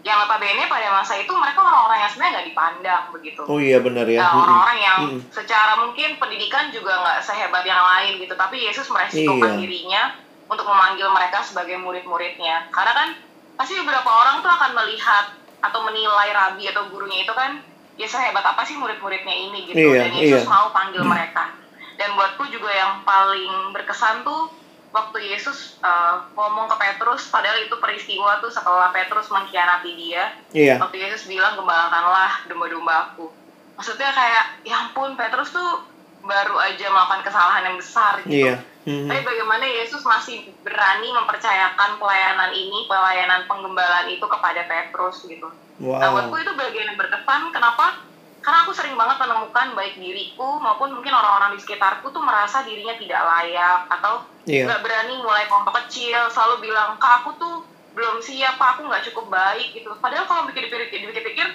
Yang 0.00 0.24
notabene 0.24 0.64
pada 0.64 0.88
masa 0.88 1.20
itu 1.20 1.28
mereka 1.28 1.60
orang-orang 1.60 2.00
yang 2.00 2.08
sebenarnya 2.08 2.32
nggak 2.32 2.48
dipandang 2.48 3.04
begitu. 3.12 3.42
Oh 3.44 3.60
iya 3.60 3.78
benar 3.78 4.08
ya. 4.08 4.24
Nah, 4.24 4.32
orang-orang 4.32 4.78
yang 4.80 4.98
Mm-mm. 5.04 5.20
secara 5.28 5.76
mungkin 5.76 6.16
pendidikan 6.16 6.72
juga 6.72 6.96
nggak 6.96 7.20
sehebat 7.20 7.64
yang 7.68 7.84
lain 7.84 8.16
gitu, 8.16 8.32
tapi 8.32 8.64
Yesus 8.64 8.88
Iya. 8.88 8.94
meresikokan 8.96 9.60
dirinya 9.60 10.02
untuk 10.48 10.64
memanggil 10.64 11.12
mereka 11.12 11.44
sebagai 11.44 11.76
murid-muridnya. 11.76 12.72
Karena 12.72 12.92
kan 12.96 13.08
pasti 13.54 13.76
beberapa 13.76 14.08
orang 14.08 14.40
tuh 14.40 14.48
akan 14.48 14.72
melihat 14.74 15.36
atau 15.60 15.84
menilai 15.84 16.32
rabi 16.32 16.64
atau 16.64 16.88
gurunya 16.88 17.20
itu 17.20 17.36
kan 17.36 17.60
ya 17.94 18.06
sehebat 18.06 18.42
apa 18.42 18.62
sih 18.62 18.74
murid-muridnya 18.74 19.32
ini 19.32 19.66
gitu 19.66 19.78
Iya, 19.90 20.04
dan 20.04 20.12
Yesus 20.14 20.42
iya. 20.42 20.48
mau 20.48 20.68
panggil 20.70 21.02
mereka. 21.02 21.52
Dan 21.94 22.14
buatku 22.14 22.48
juga 22.48 22.70
yang 22.70 23.04
paling 23.04 23.72
berkesan 23.72 24.22
tuh 24.22 24.48
waktu 24.90 25.22
Yesus 25.22 25.78
uh, 25.80 26.18
ngomong 26.32 26.66
ke 26.66 26.76
Petrus 26.76 27.28
padahal 27.28 27.60
itu 27.60 27.76
peristiwa 27.76 28.40
tuh 28.40 28.50
setelah 28.50 28.90
Petrus 28.90 29.30
mengkhianati 29.30 29.94
dia 29.94 30.34
Iya. 30.50 30.82
waktu 30.82 30.98
Yesus 30.98 31.30
bilang 31.30 31.54
gembalakanlah 31.54 32.42
domba-domba 32.44 33.14
aku 33.14 33.30
maksudnya 33.78 34.10
kayak 34.10 34.44
ya 34.60 34.74
ampun 34.82 35.14
Petrus 35.14 35.54
tuh 35.54 35.86
baru 36.20 36.58
aja 36.58 36.90
melakukan 36.90 37.22
kesalahan 37.22 37.62
yang 37.64 37.76
besar 37.78 38.18
gitu 38.26 38.50
Iya. 38.50 38.54
Mhm. 38.80 39.06
tapi 39.06 39.22
bagaimana 39.22 39.60
Yesus 39.62 40.00
masih 40.02 40.36
berani 40.60 41.08
mempercayakan 41.10 41.96
pelayanan 41.96 42.48
ini 42.50 42.84
pelayanan 42.84 43.44
penggembalaan 43.44 44.08
itu 44.08 44.24
kepada 44.24 44.64
Petrus 44.64 45.24
gitu 45.24 45.48
nah 45.78 46.08
Wow. 46.08 46.28
buatku 46.28 46.36
itu 46.38 46.52
bagian 46.54 46.86
yang 46.86 46.98
berkesan 46.98 47.48
kenapa 47.50 48.04
karena 48.40 48.58
aku 48.62 48.72
sering 48.72 48.94
banget 48.94 49.16
menemukan 49.18 49.72
baik 49.74 49.96
diriku 49.96 50.56
maupun 50.56 50.90
mungkin 50.90 51.08
orang-orang 51.10 51.52
di 51.52 51.60
sekitarku 51.60 52.08
tuh 52.08 52.20
merasa 52.20 52.60
dirinya 52.62 52.92
tidak 52.94 53.20
layak 53.20 53.84
atau 53.90 54.24
Iya. 54.42 54.64
nggak 54.64 54.80
berani 54.80 55.14
mulai 55.18 55.44
kelompok 55.44 55.76
kecil 55.78 56.24
selalu 56.26 56.64
bilang 56.64 56.96
kak 56.96 57.20
aku 57.20 57.36
tuh 57.36 57.54
belum 57.90 58.16
siap 58.18 58.56
aku 58.56 58.86
nggak 58.86 59.04
cukup 59.06 59.28
baik 59.30 59.72
gitu 59.74 59.92
padahal 59.94 60.24
kalau 60.24 60.44
pikir-pikir 60.46 61.00
dipikir-pikir 61.00 61.48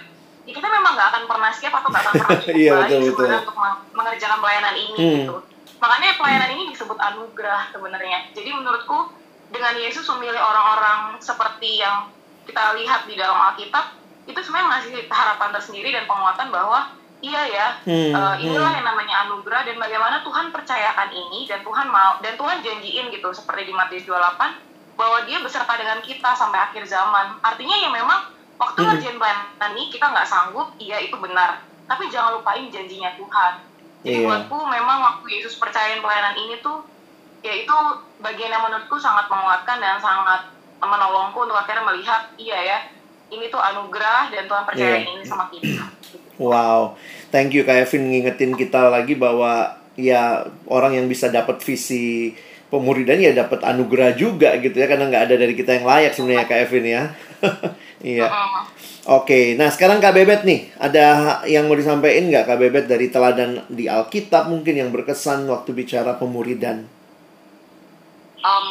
ya 0.45 0.51
kita 0.51 0.67
memang 0.67 0.93
nggak 0.93 1.09
akan 1.11 1.23
pernah 1.25 1.49
siap 1.49 1.73
atau 1.73 1.89
nggak 1.89 2.03
akan 2.03 2.13
pernah 2.19 2.37
cukup 2.43 2.53
Iya, 2.55 2.71
baik 2.71 2.85
betul, 2.87 3.01
betul. 3.17 3.29
untuk 3.39 3.57
meng- 3.57 3.83
mengerjakan 3.91 4.37
pelayanan 4.39 4.75
ini 4.75 4.93
Hmm. 4.95 5.13
gitu 5.19 5.35
makanya 5.85 6.17
pelayanan 6.17 6.49
ini 6.51 6.73
disebut 6.73 6.97
anugerah 6.97 7.69
sebenarnya 7.69 8.33
jadi 8.33 8.49
menurutku 8.51 9.13
dengan 9.45 9.77
Yesus 9.77 10.09
memilih 10.09 10.41
orang-orang 10.41 11.21
seperti 11.21 11.77
yang 11.77 12.09
kita 12.43 12.73
lihat 12.73 13.05
di 13.05 13.13
dalam 13.13 13.37
Alkitab 13.53 13.85
itu 14.25 14.39
sebenarnya 14.41 14.69
ngasih 14.73 14.93
harapan 15.05 15.49
tersendiri 15.53 15.93
dan 15.93 16.09
penguatan 16.09 16.49
bahwa 16.49 16.89
iya 17.21 17.41
ya 17.45 17.67
Hmm, 17.85 18.13
Eh, 18.15 18.35
inilah 18.41 18.73
hmm. 18.73 18.77
yang 18.81 18.85
namanya 18.85 19.15
anugerah 19.25 19.61
dan 19.61 19.77
bagaimana 19.77 20.25
Tuhan 20.25 20.49
percayakan 20.49 21.09
ini 21.11 21.45
dan 21.45 21.61
Tuhan 21.61 21.85
mau 21.87 22.17
dan 22.17 22.33
Tuhan 22.33 22.57
janjiin 22.59 23.13
gitu 23.13 23.29
seperti 23.29 23.69
di 23.69 23.73
Matius 23.73 24.05
28 24.05 24.57
bahwa 24.95 25.21
dia 25.21 25.37
beserta 25.39 25.75
dengan 25.75 26.01
kita 26.01 26.33
sampai 26.33 26.59
akhir 26.61 26.87
zaman. 26.87 27.37
Artinya 27.41 27.75
ya 27.77 27.89
memang 27.91 28.19
waktu 28.55 28.79
Mhm. 28.81 28.87
ngerjain 28.89 29.17
pelayanan 29.19 29.71
ini 29.75 29.85
kita 29.91 30.05
nggak 30.09 30.25
sanggup, 30.25 30.73
iya 30.79 30.97
itu 30.97 31.13
benar. 31.19 31.59
Tapi 31.85 32.09
jangan 32.09 32.33
lupain 32.33 32.65
janjinya 32.67 33.13
Tuhan. 33.13 33.53
Jadi 34.05 34.21
Iya. 34.21 34.27
buatku 34.29 34.57
memang 34.61 34.97
waktu 35.01 35.25
Yesus 35.33 35.57
percayain 35.57 35.97
pelayanan 35.97 36.37
ini 36.37 36.61
tuh 36.61 36.85
ya 37.41 37.49
itu 37.51 37.73
bagian 38.21 38.49
yang 38.49 38.61
menurutku 38.61 38.95
sangat 38.95 39.25
menguatkan 39.25 39.77
dan 39.77 39.97
sangat 39.97 40.45
menolongku 40.77 41.41
untuk 41.41 41.57
akhirnya 41.57 41.81
melihat 41.83 42.29
iya 42.37 42.57
ya 42.57 42.77
ini 43.27 43.49
tuh 43.49 43.57
anugerah 43.57 44.29
dan 44.29 44.45
Tuhan 44.45 44.63
percaya 44.63 44.95
Iya. 44.95 45.09
ini 45.09 45.21
sama 45.21 45.49
kita. 45.49 45.89
Wow, 46.37 46.93
thank 47.29 47.49
you 47.49 47.63
Kak 47.63 47.81
Evin 47.81 48.05
ngingetin 48.05 48.53
kita 48.53 48.87
lagi 48.87 49.15
bahwa 49.15 49.73
ya 49.95 50.43
orang 50.67 50.93
yang 50.93 51.07
bisa 51.07 51.31
dapat 51.31 51.57
visi 51.59 52.35
pemuridan 52.67 53.17
ya 53.17 53.31
dapat 53.31 53.63
anugerah 53.63 54.13
juga 54.13 54.53
gitu 54.59 54.75
ya 54.75 54.85
karena 54.85 55.07
nggak 55.07 55.25
ada 55.25 55.35
dari 55.39 55.55
kita 55.55 55.79
yang 55.79 55.87
layak 55.87 56.13
sebenarnya 56.13 56.45
Kak 56.45 56.61
Evin 56.61 56.85
ya. 56.85 57.03
Iya. 58.05 58.29
Mm. 58.29 58.61
Oke, 59.05 59.53
nah 59.53 59.69
sekarang 59.69 60.01
Kak 60.01 60.17
Bebet 60.17 60.41
nih, 60.49 60.65
ada 60.81 61.37
yang 61.45 61.69
mau 61.69 61.77
disampaikan 61.77 62.25
nggak 62.25 62.49
Kak 62.49 62.57
Bebet 62.57 62.85
dari 62.89 63.13
teladan 63.13 63.61
di 63.69 63.85
Alkitab 63.85 64.49
mungkin 64.49 64.81
yang 64.81 64.89
berkesan 64.89 65.45
waktu 65.45 65.77
bicara 65.77 66.17
pemuridan? 66.17 66.89
Em, 68.41 68.65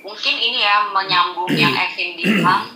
mungkin 0.00 0.34
ini 0.40 0.64
ya 0.64 0.88
menyambung 0.88 1.52
yang 1.52 1.76
Evin 1.84 2.16
bilang 2.16 2.72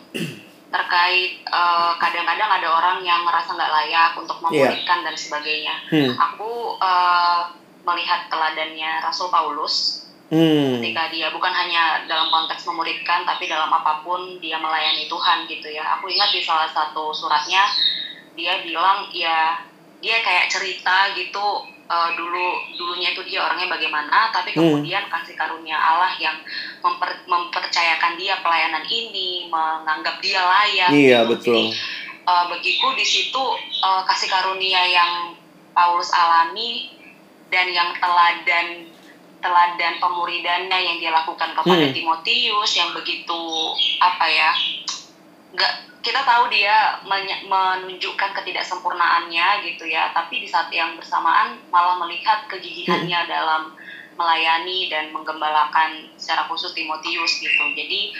terkait 0.69 1.41
eh, 1.49 1.93
kadang-kadang 1.97 2.51
ada 2.61 2.69
orang 2.77 3.01
yang 3.01 3.25
merasa 3.25 3.57
nggak 3.57 3.73
layak 3.73 4.13
untuk 4.21 4.37
memuridkan 4.45 5.01
dan 5.01 5.17
sebagainya. 5.17 5.81
Hmm. 5.89 6.13
Aku 6.13 6.77
eh, 6.77 7.41
melihat 7.89 8.29
teladannya 8.29 9.01
Rasul 9.01 9.33
Paulus 9.33 10.05
Hmm. 10.29 10.77
ketika 10.77 11.09
dia 11.09 11.33
bukan 11.33 11.49
hanya 11.49 12.05
dalam 12.05 12.29
konteks 12.29 12.69
memuridkan 12.69 13.25
tapi 13.25 13.49
dalam 13.49 13.73
apa 13.73 14.05
pun 14.05 14.37
dia 14.39 14.61
melayani 14.61 15.09
Tuhan 15.09 15.49
gitu 15.49 15.73
ya. 15.73 15.81
Aku 15.97 16.05
ingat 16.05 16.29
di 16.29 16.45
salah 16.45 16.69
satu 16.69 17.17
suratnya 17.17 17.65
dia 18.37 18.61
bilang 18.61 19.09
ya 19.09 19.57
dia 19.99 20.21
kayak 20.21 20.53
cerita 20.53 21.17
gitu 21.17 21.47
eh, 21.89 22.11
dulu 22.13 22.47
dulunya 22.77 23.17
itu 23.17 23.25
dia 23.25 23.41
orangnya 23.41 23.73
bagaimana 23.73 24.29
tapi 24.29 24.53
Hmm. 24.53 24.85
kemudian 24.85 25.09
kasih 25.09 25.33
karunia 25.33 25.75
Allah 25.75 26.13
yang 26.21 26.37
memper- 26.85 27.25
mempercayakan 27.25 28.21
dia 28.21 28.37
pelayanan 28.45 28.85
ini 28.85 29.49
menganggap 29.49 30.21
dia 30.21 30.45
layak 30.45 30.93
Iya 30.93 31.19
gitu. 31.25 31.31
betul. 31.33 31.57
Jadi 31.57 31.65
eh, 32.29 32.45
bagiku 32.53 32.89
di 32.93 33.07
situ 33.09 33.45
eh, 33.81 34.03
kasih 34.05 34.29
karunia 34.29 34.85
yang 34.85 35.33
Paulus 35.73 36.13
alami 36.13 36.93
dan 37.49 37.65
yang 37.73 37.97
teladan 37.97 38.93
teladan 39.39 40.03
pemuridannya 40.03 40.79
yang 40.83 40.97
dia 40.99 41.15
lakukan 41.15 41.55
kepada 41.55 41.87
Hmm. 41.87 41.95
Timotius 41.95 42.71
yang 42.75 42.91
begitu 42.91 43.43
apa 44.03 44.27
ya 44.27 44.51
nggak 45.55 45.73
kita 46.03 46.23
tahu 46.23 46.47
dia 46.51 46.99
menunjukkan 47.47 48.31
ketidaksempurnaannya 48.35 49.47
gitu 49.67 49.85
ya 49.87 50.11
tapi 50.15 50.43
di 50.43 50.49
saat 50.49 50.71
yang 50.71 50.95
bersamaan 50.95 51.59
malah 51.71 51.99
melihat 52.03 52.47
kegigihannya 52.47 53.27
dalam 53.27 53.75
melayani 54.19 54.91
dan 54.91 55.15
menggembalakan 55.15 56.11
secara 56.19 56.47
khusus 56.51 56.75
Timotius 56.75 57.39
gitu 57.39 57.65
jadi 57.75 58.11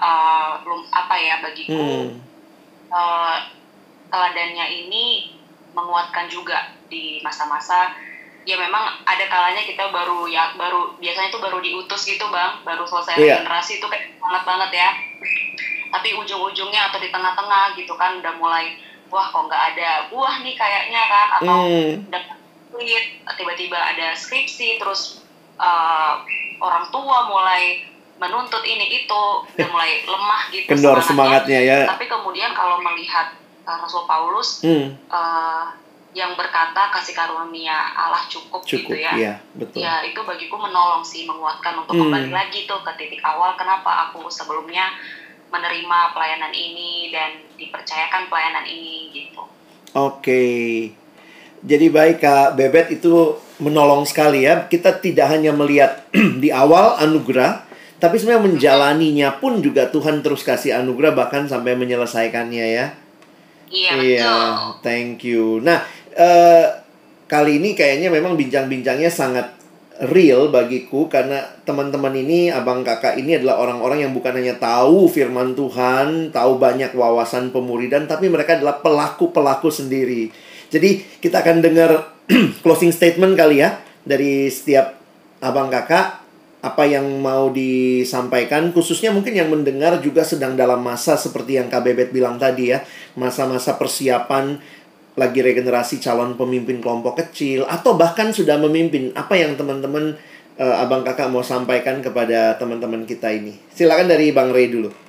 eh, 0.00 0.52
belum 0.64 0.88
apa 0.88 1.14
ya 1.20 1.34
bagiku 1.44 1.76
Hmm. 1.76 2.16
eh, 2.92 3.38
teladannya 4.08 4.66
ini 4.84 5.04
menguatkan 5.72 6.28
juga 6.28 6.68
di 6.92 7.20
masa-masa 7.24 7.96
ya 8.42 8.56
memang 8.56 8.82
ada 9.02 9.24
kalanya 9.24 9.62
kita 9.62 9.86
baru 9.88 10.26
ya 10.26 10.54
baru 10.54 10.96
biasanya 10.96 11.30
tuh 11.30 11.38
baru 11.38 11.58
diutus 11.58 12.02
gitu 12.04 12.26
bang 12.26 12.58
baru 12.62 12.82
selesai 12.82 13.14
Iya. 13.14 13.38
regenerasi 13.38 13.78
itu 13.78 13.86
kayak 13.86 14.18
banget 14.18 14.42
banget 14.44 14.70
ya 14.72 14.88
tapi 15.88 16.08
ujung-ujungnya 16.14 16.88
atau 16.88 16.98
di 16.98 17.08
tengah-tengah 17.08 17.74
gitu 17.74 17.94
kan 17.94 18.16
udah 18.16 18.34
mulai 18.34 18.74
wah 19.06 19.28
kok 19.28 19.44
nggak 19.44 19.62
ada 19.72 19.90
buah 20.08 20.40
nih 20.40 20.54
kayaknya 20.54 21.02
kan 21.04 21.28
atau 21.38 21.56
Hmm. 21.62 21.92
dapat 22.08 22.36
tiba-tiba 23.32 23.76
ada 23.76 24.10
skripsi 24.12 24.76
terus 24.76 25.20
eh, 25.54 26.12
orang 26.58 26.88
tua 26.88 27.28
mulai 27.28 27.84
menuntut 28.16 28.62
ini 28.62 28.86
itu 28.98 29.22
udah 29.44 29.68
mulai 29.68 30.00
lemah 30.08 30.42
gitu 30.48 30.66
Kendor 30.68 30.98
semangatnya. 30.98 31.04
semangatnya 31.04 31.60
ya. 31.60 31.78
tapi 31.86 32.04
kemudian 32.06 32.50
kalau 32.52 32.80
melihat 32.80 33.34
uh, 33.62 33.78
Rasul 33.78 34.02
Paulus 34.04 34.62
Hmm. 34.62 34.96
uh, 35.06 35.66
yang 36.12 36.36
berkata 36.36 36.92
kasih 36.92 37.16
karunia 37.16 37.72
Allah 37.90 38.20
cukup, 38.28 38.60
Cukup 38.62 38.92
gitu 38.92 39.00
ya 39.00 39.12
ya, 39.16 39.34
betul. 39.56 39.80
ya 39.80 40.04
itu 40.04 40.20
bagiku 40.20 40.56
menolong 40.56 41.00
sih 41.00 41.24
menguatkan 41.24 41.72
untuk 41.78 41.96
Hmm. 41.96 42.04
kembali 42.06 42.28
lagi 42.28 42.68
tuh 42.68 42.84
ke 42.84 42.92
titik 42.96 43.24
awal 43.24 43.56
kenapa 43.56 44.08
aku 44.08 44.28
sebelumnya 44.28 44.92
menerima 45.48 45.98
pelayanan 46.12 46.52
ini 46.52 47.08
dan 47.08 47.40
dipercayakan 47.56 48.28
pelayanan 48.28 48.64
ini 48.64 49.08
gitu 49.10 49.40
Oke. 49.92 50.88
Jadi 51.62 51.86
baik 51.88 52.18
Kak 52.18 52.56
Bebet 52.56 52.90
itu 52.90 53.12
menolong 53.58 54.02
sekali 54.02 54.42
ya. 54.42 54.64
Kita 54.64 54.98
tidak 54.98 55.28
hanya 55.28 55.52
melihat 55.52 56.08
di 56.42 56.48
awal 56.48 56.96
anugerah, 56.98 57.62
tapi 57.96 58.16
sebenarnya 58.16 58.48
menjalaninya 58.48 59.36
pun 59.36 59.60
juga 59.60 59.86
Tuhan 59.86 60.24
terus 60.24 60.42
kasih 60.42 60.74
anugerah 60.74 61.12
bahkan 61.12 61.44
sampai 61.44 61.76
menyelesaikannya 61.76 62.66
ya. 62.72 62.86
iya 63.68 63.92
Iya, 63.94 64.00
betul 64.00 64.50
thank 64.82 65.22
you. 65.22 65.60
Nah, 65.60 65.84
eh, 66.16 66.66
kali 67.26 67.58
ini 67.60 67.72
kayaknya 67.72 68.12
memang 68.12 68.36
bincang-bincangnya 68.36 69.08
sangat 69.08 69.62
real 70.08 70.50
bagiku 70.50 71.06
karena 71.06 71.44
teman-teman 71.62 72.10
ini, 72.16 72.50
abang 72.50 72.82
kakak 72.82 73.20
ini 73.20 73.38
adalah 73.38 73.62
orang-orang 73.62 74.08
yang 74.08 74.12
bukan 74.16 74.34
hanya 74.34 74.58
tahu 74.58 75.06
firman 75.06 75.54
Tuhan, 75.54 76.34
tahu 76.34 76.58
banyak 76.58 76.96
wawasan 76.96 77.54
pemuridan, 77.54 78.10
tapi 78.10 78.26
mereka 78.26 78.58
adalah 78.58 78.82
pelaku-pelaku 78.82 79.68
sendiri. 79.70 80.32
Jadi 80.72 81.20
kita 81.20 81.44
akan 81.44 81.60
dengar 81.60 81.90
closing 82.64 82.90
statement 82.90 83.36
kali 83.36 83.60
ya 83.60 83.78
dari 84.02 84.48
setiap 84.48 84.96
abang 85.44 85.68
kakak 85.68 86.22
apa 86.62 86.86
yang 86.86 87.02
mau 87.18 87.50
disampaikan 87.50 88.70
khususnya 88.70 89.10
mungkin 89.10 89.34
yang 89.34 89.50
mendengar 89.50 89.98
juga 89.98 90.22
sedang 90.22 90.54
dalam 90.54 90.78
masa 90.78 91.18
seperti 91.18 91.58
yang 91.58 91.66
Kak 91.66 91.82
Bebet 91.82 92.14
bilang 92.14 92.38
tadi 92.38 92.70
ya 92.70 92.86
masa-masa 93.18 93.74
persiapan 93.74 94.62
lagi 95.12 95.44
regenerasi 95.44 96.00
calon 96.00 96.34
pemimpin 96.40 96.80
kelompok 96.80 97.20
kecil 97.20 97.68
atau 97.68 97.96
bahkan 98.00 98.32
sudah 98.32 98.56
memimpin 98.56 99.12
apa 99.12 99.36
yang 99.36 99.56
teman-teman 99.60 100.16
eh, 100.56 100.74
abang 100.80 101.04
kakak 101.04 101.28
mau 101.28 101.44
sampaikan 101.44 102.00
kepada 102.00 102.56
teman-teman 102.56 103.04
kita 103.04 103.28
ini 103.28 103.60
silakan 103.72 104.08
dari 104.08 104.32
bang 104.32 104.48
Ray 104.48 104.72
dulu 104.72 105.02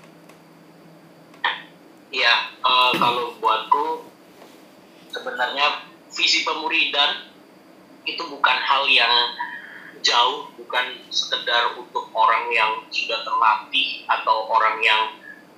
Ya, 2.14 2.54
eh, 2.62 2.92
kalau 2.94 3.34
buatku 3.42 4.06
sebenarnya 5.10 5.90
visi 6.14 6.46
pemuridan 6.46 7.26
itu 8.06 8.22
bukan 8.30 8.58
hal 8.62 8.86
yang 8.86 9.34
jauh, 10.06 10.46
bukan 10.54 11.02
sekedar 11.10 11.74
untuk 11.74 12.14
orang 12.14 12.54
yang 12.54 12.86
sudah 12.94 13.18
terlatih 13.26 14.06
atau 14.06 14.46
orang 14.46 14.78
yang 14.86 15.10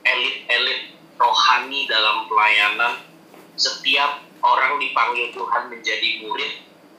elit-elit 0.07 0.95
rohani 1.19 1.91
dalam 1.91 2.23
pelayanan. 2.31 3.03
Setiap 3.59 4.23
orang 4.43 4.81
dipanggil 4.81 5.31
Tuhan 5.31 5.71
menjadi 5.71 6.09
murid 6.25 6.53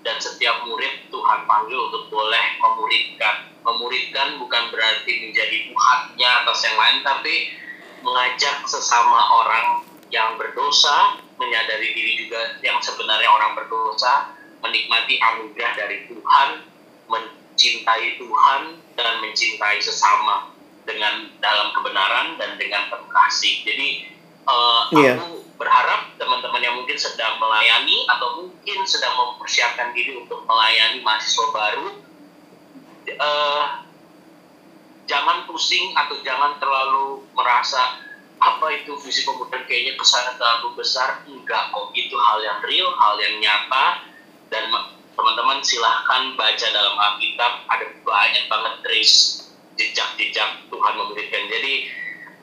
dan 0.06 0.16
setiap 0.22 0.62
murid 0.64 1.10
Tuhan 1.10 1.40
panggil 1.50 1.78
untuk 1.90 2.06
boleh 2.08 2.46
memuridkan. 2.62 3.50
Memuridkan 3.66 4.38
bukan 4.38 4.70
berarti 4.70 5.12
menjadi 5.26 5.56
Tuhannya 5.74 6.28
atas 6.46 6.58
yang 6.62 6.76
lain, 6.78 6.98
tapi 7.02 7.34
mengajak 8.06 8.62
sesama 8.70 9.18
orang 9.42 9.82
yang 10.14 10.38
berdosa, 10.38 11.18
menyadari 11.34 11.90
diri 11.90 12.14
juga 12.22 12.62
yang 12.62 12.78
sebenarnya 12.78 13.26
orang 13.26 13.58
berdosa, 13.58 14.30
menikmati 14.62 15.18
anugerah 15.18 15.74
dari 15.74 16.06
Tuhan, 16.06 16.62
mencintai 17.10 18.06
Tuhan, 18.22 18.62
dan 18.94 19.12
mencintai 19.18 19.82
sesama 19.82 20.54
dengan 20.86 21.34
dalam 21.42 21.74
kebenaran 21.74 22.38
dan 22.38 22.54
dengan 22.54 22.86
kasih. 23.10 23.66
Jadi 23.66 23.88
eh, 24.46 24.82
Iya. 24.94 25.18
aku 25.18 25.35
berharap 25.56 26.12
teman-teman 26.20 26.60
yang 26.60 26.76
mungkin 26.76 26.96
sedang 26.96 27.40
melayani 27.40 28.04
atau 28.08 28.44
mungkin 28.44 28.78
sedang 28.84 29.16
mempersiapkan 29.16 29.92
diri 29.96 30.20
untuk 30.20 30.44
melayani 30.44 31.00
mahasiswa 31.00 31.46
baru, 31.52 31.88
eh, 33.08 33.64
jangan 35.08 35.48
pusing 35.48 35.96
atau 35.96 36.20
jangan 36.20 36.60
terlalu 36.60 37.24
merasa 37.32 37.96
apa 38.36 38.68
itu 38.76 38.92
visi 39.00 39.24
pemuridan 39.24 39.64
kayaknya 39.64 39.96
ke 39.96 40.04
sana 40.04 40.36
terlalu 40.36 40.76
besar. 40.76 41.24
Enggak 41.24 41.72
kok 41.72 41.88
itu 41.96 42.14
hal 42.14 42.38
yang 42.44 42.58
real 42.60 42.92
hal 42.92 43.16
yang 43.16 43.34
nyata. 43.40 44.04
Dan 44.46 44.70
ma- 44.70 44.92
teman-teman 45.16 45.58
silahkan 45.64 46.36
baca 46.36 46.66
dalam 46.70 46.94
Alkitab 46.94 47.52
ada 47.66 47.86
banyak 48.04 48.44
banget 48.46 48.74
trace 48.84 49.48
jejak-jejak 49.80 50.68
Tuhan 50.68 50.92
memuridkan 50.96 51.42
jadi 51.48 51.74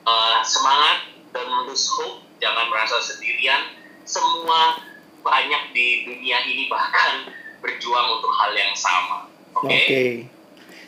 eh, 0.04 0.38
semangat 0.42 0.98
dan 1.30 1.46
lose 1.66 1.86
hope 1.94 2.23
jangan 2.44 2.68
merasa 2.68 3.00
sendirian. 3.00 3.72
Semua 4.04 4.76
banyak 5.24 5.72
di 5.72 6.04
dunia 6.04 6.44
ini 6.44 6.68
bahkan 6.68 7.32
berjuang 7.64 8.20
untuk 8.20 8.28
hal 8.36 8.52
yang 8.52 8.76
sama. 8.76 9.24
Oke? 9.56 9.72
Oke. 9.72 10.04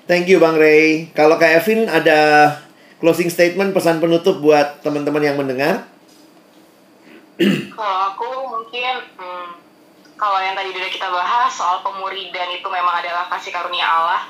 Thank 0.07 0.29
you 0.31 0.39
bang 0.39 0.55
Ray 0.55 1.11
kalau 1.17 1.35
Kak 1.41 1.65
Evin 1.65 1.89
ada 1.91 2.53
closing 3.01 3.33
statement 3.33 3.73
pesan 3.73 3.99
penutup 3.99 4.39
buat 4.39 4.85
teman-teman 4.85 5.25
yang 5.25 5.41
mendengar? 5.41 5.89
Kalau 7.73 7.99
aku 8.13 8.29
mungkin 8.49 9.03
hmm, 9.19 9.47
kalau 10.17 10.39
yang 10.41 10.57
tadi 10.57 10.73
udah 10.73 10.93
kita 10.93 11.09
bahas 11.11 11.53
soal 11.53 11.85
pemuridan 11.85 12.49
itu 12.55 12.65
memang 12.71 13.03
adalah 13.05 13.29
kasih 13.35 13.53
karunia 13.53 13.85
Allah 13.85 14.25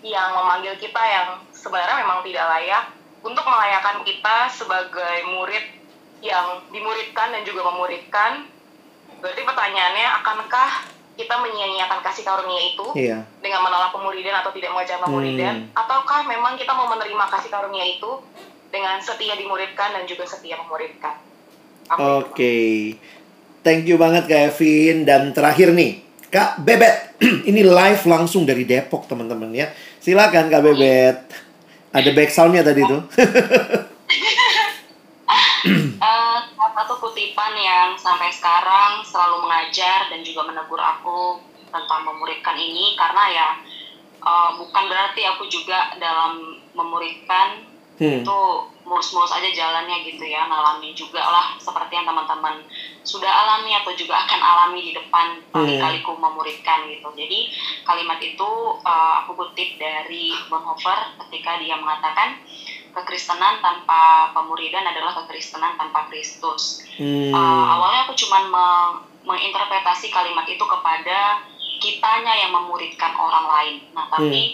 yang 0.00 0.32
memanggil 0.32 0.72
kita 0.80 1.02
yang 1.04 1.44
sebenarnya 1.52 2.00
memang 2.00 2.24
tidak 2.24 2.44
layak 2.48 2.84
untuk 3.20 3.44
melayakan 3.44 4.00
kita 4.00 4.48
sebagai 4.48 5.16
murid 5.28 5.79
yang 6.20 6.64
dimuridkan 6.68 7.32
dan 7.32 7.42
juga 7.44 7.64
memuridkan. 7.64 8.44
Berarti 9.20 9.42
pertanyaannya, 9.44 10.06
akankah 10.20 10.70
kita 11.16 11.34
menyia-nyiakan 11.36 12.00
kasih 12.00 12.24
karunia 12.24 12.60
itu 12.72 12.86
Iya. 12.96 13.20
dengan 13.44 13.60
menolak 13.60 13.92
pemuridan 13.92 14.40
atau 14.40 14.56
tidak 14.56 14.72
mengajar 14.72 14.96
pemuridan, 15.04 15.68
Hmm. 15.68 15.76
ataukah 15.76 16.24
memang 16.24 16.56
kita 16.56 16.72
mau 16.72 16.88
menerima 16.88 17.28
kasih 17.28 17.52
karunia 17.52 17.84
itu 17.84 18.08
dengan 18.72 18.96
setia 19.04 19.36
dimuridkan 19.36 19.92
dan 19.92 20.08
juga 20.08 20.24
setia 20.24 20.56
memuridkan? 20.56 21.20
Oke. 21.92 22.96
Thank 23.60 23.84
you 23.84 24.00
banget 24.00 24.24
Kak 24.24 24.56
Evin 24.56 25.04
dan 25.04 25.36
terakhir 25.36 25.76
nih 25.76 26.00
Kak 26.32 26.64
Bebet. 26.64 27.20
Ini 27.50 27.68
live 27.68 28.02
langsung 28.08 28.48
dari 28.48 28.64
Depok 28.64 29.04
teman-teman 29.04 29.52
ya. 29.52 29.68
Silakan 30.00 30.48
Kak 30.48 30.62
Bebet. 30.64 31.16
Ada 31.92 32.10
back 32.16 32.30
soundnya 32.32 32.64
tadi 32.64 32.80
tuh. 32.80 33.04
Satu 36.80 36.96
kutipan 36.96 37.52
yang 37.60 37.92
sampai 37.92 38.32
sekarang 38.32 39.04
selalu 39.04 39.44
mengajar 39.44 40.08
dan 40.08 40.24
juga 40.24 40.48
menegur 40.48 40.80
aku 40.80 41.36
tentang 41.68 42.08
memuridkan 42.08 42.56
ini. 42.56 42.96
Karena 42.96 43.28
ya 43.28 43.48
eh, 44.16 44.50
bukan 44.56 44.88
berarti 44.88 45.20
aku 45.28 45.44
juga 45.44 45.92
dalam 46.00 46.56
memuridkan 46.72 47.68
Hmm. 48.00 48.24
itu 48.24 48.38
mulus-mulus 48.88 49.28
aja 49.28 49.52
jalannya 49.52 50.00
gitu 50.08 50.24
ya 50.24 50.48
ngalami 50.48 50.96
juga 50.96 51.20
lah 51.20 51.52
seperti 51.60 52.00
yang 52.00 52.08
teman-teman 52.08 52.64
sudah 53.04 53.28
alami 53.28 53.76
atau 53.76 53.92
juga 53.92 54.24
akan 54.24 54.40
alami 54.40 54.80
di 54.88 54.92
depan 54.96 55.36
kali-kaliku 55.52 56.16
memuridkan 56.16 56.88
gitu. 56.88 57.12
Jadi 57.12 57.52
kalimat 57.84 58.16
itu 58.24 58.50
eh, 58.80 59.12
aku 59.20 59.36
kutip 59.36 59.76
dari 59.76 60.32
Bonhoeffer 60.48 61.12
ketika 61.28 61.60
dia 61.60 61.76
mengatakan 61.76 62.40
kekristenan 62.90 63.62
tanpa 63.62 64.30
pemuridan 64.34 64.86
adalah 64.86 65.14
kekristenan 65.22 65.78
tanpa 65.78 66.10
Kristus 66.10 66.82
Hmm. 67.00 67.32
Uh, 67.32 67.64
awalnya 67.64 68.04
aku 68.04 68.12
cuman 68.12 68.44
me- 68.52 69.00
menginterpretasi 69.24 70.12
kalimat 70.12 70.44
itu 70.44 70.60
kepada 70.60 71.40
kitanya 71.80 72.36
yang 72.36 72.52
memuridkan 72.52 73.16
orang 73.16 73.48
lain. 73.48 73.74
Nah, 73.96 74.04
tapi 74.12 74.52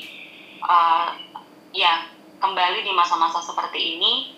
uh, 0.62 1.11
ya 1.75 2.07
kembali 2.38 2.87
di 2.87 2.94
masa-masa 2.94 3.42
seperti 3.42 3.99
ini, 3.99 4.31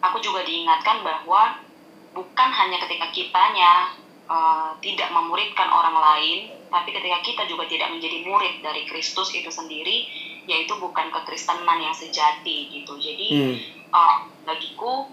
aku 0.00 0.24
juga 0.24 0.40
diingatkan 0.40 1.04
bahwa 1.04 1.60
bukan 2.16 2.48
hanya 2.48 2.80
ketika 2.80 3.12
kitanya 3.12 3.92
uh, 4.26 4.72
tidak 4.80 5.08
memuridkan 5.10 5.68
orang 5.68 5.96
lain, 5.96 6.38
tapi 6.70 6.90
ketika 6.92 7.18
kita 7.22 7.42
juga 7.48 7.64
tidak 7.68 7.92
menjadi 7.92 8.24
murid 8.24 8.60
dari 8.64 8.82
Kristus 8.88 9.32
itu 9.32 9.48
sendiri, 9.48 10.08
yaitu 10.44 10.76
bukan 10.76 11.08
kekristenan 11.08 11.80
yang 11.80 11.94
sejati 11.94 12.68
gitu. 12.72 12.96
Jadi 12.96 13.28
Hmm. 13.32 13.56
uh, 13.90 14.16
bagiku 14.44 15.08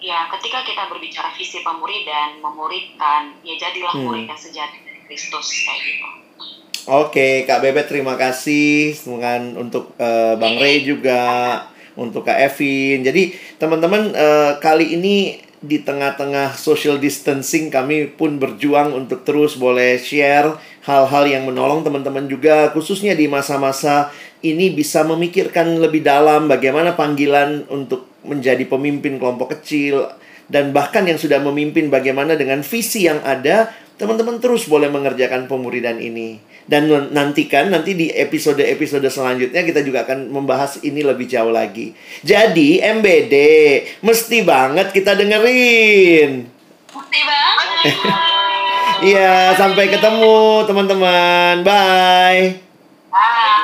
ya 0.00 0.32
ketika 0.32 0.64
kita 0.64 0.88
berbicara 0.88 1.28
visi 1.36 1.60
pemuridan 1.60 2.40
memuridkan 2.40 3.36
ya 3.44 3.54
jadilah 3.60 3.92
Hmm. 3.92 4.08
murid 4.08 4.24
yang 4.24 4.40
sejati 4.40 4.80
dari 4.80 5.00
Kristus 5.06 5.46
kayak 5.68 5.80
gitu 5.84 6.08
Oke, 6.88 7.44
Kak 7.44 7.60
Bebet 7.60 7.92
terima 7.92 8.16
kasih 8.16 8.96
dengan 8.96 9.52
untuk 9.60 9.92
eh, 10.00 10.32
Bang 10.40 10.56
Ray 10.56 10.80
juga, 10.80 11.60
untuk 11.92 12.24
Kak 12.24 12.40
Evin. 12.40 13.04
Jadi 13.04 13.36
teman-teman 13.60 14.16
eh, 14.16 14.52
kali 14.64 14.96
ini 14.96 15.36
di 15.60 15.84
tengah-tengah 15.84 16.56
social 16.56 16.96
distancing 16.96 17.68
kami 17.68 18.08
pun 18.08 18.40
berjuang 18.40 18.96
untuk 18.96 19.28
terus 19.28 19.60
boleh 19.60 20.00
share 20.00 20.56
hal-hal 20.88 21.24
yang 21.28 21.44
menolong 21.44 21.84
teman-teman 21.84 22.24
juga 22.32 22.72
khususnya 22.72 23.12
di 23.12 23.28
masa-masa 23.28 24.08
ini 24.40 24.72
bisa 24.72 25.04
memikirkan 25.04 25.76
lebih 25.76 26.00
dalam 26.00 26.48
bagaimana 26.48 26.96
panggilan 26.96 27.68
untuk 27.68 28.08
menjadi 28.24 28.64
pemimpin 28.64 29.20
kelompok 29.20 29.60
kecil 29.60 30.08
dan 30.50 30.74
bahkan 30.74 31.06
yang 31.06 31.16
sudah 31.16 31.38
memimpin 31.38 31.88
bagaimana 31.88 32.34
dengan 32.34 32.60
visi 32.66 33.06
yang 33.06 33.22
ada 33.22 33.70
teman-teman 33.96 34.42
terus 34.42 34.66
boleh 34.66 34.90
mengerjakan 34.90 35.46
pemuridan 35.46 36.02
ini 36.02 36.50
dan 36.70 36.86
nantikan 37.10 37.66
nanti 37.66 37.98
di 37.98 38.14
episode-episode 38.14 39.02
selanjutnya 39.10 39.66
kita 39.66 39.82
juga 39.82 40.06
akan 40.06 40.30
membahas 40.30 40.78
ini 40.86 41.02
lebih 41.02 41.26
jauh 41.26 41.50
lagi. 41.50 41.90
Jadi 42.22 42.78
MBD 42.78 43.34
mesti 44.06 44.46
banget 44.46 44.94
kita 44.94 45.18
dengerin. 45.18 46.46
bukti 46.90 47.20
banget 47.22 47.94
Iya, 49.10 49.56
sampai 49.56 49.88
ketemu 49.88 50.62
teman-teman. 50.68 51.64
Bye. 51.64 52.60
Bye. 53.10 53.59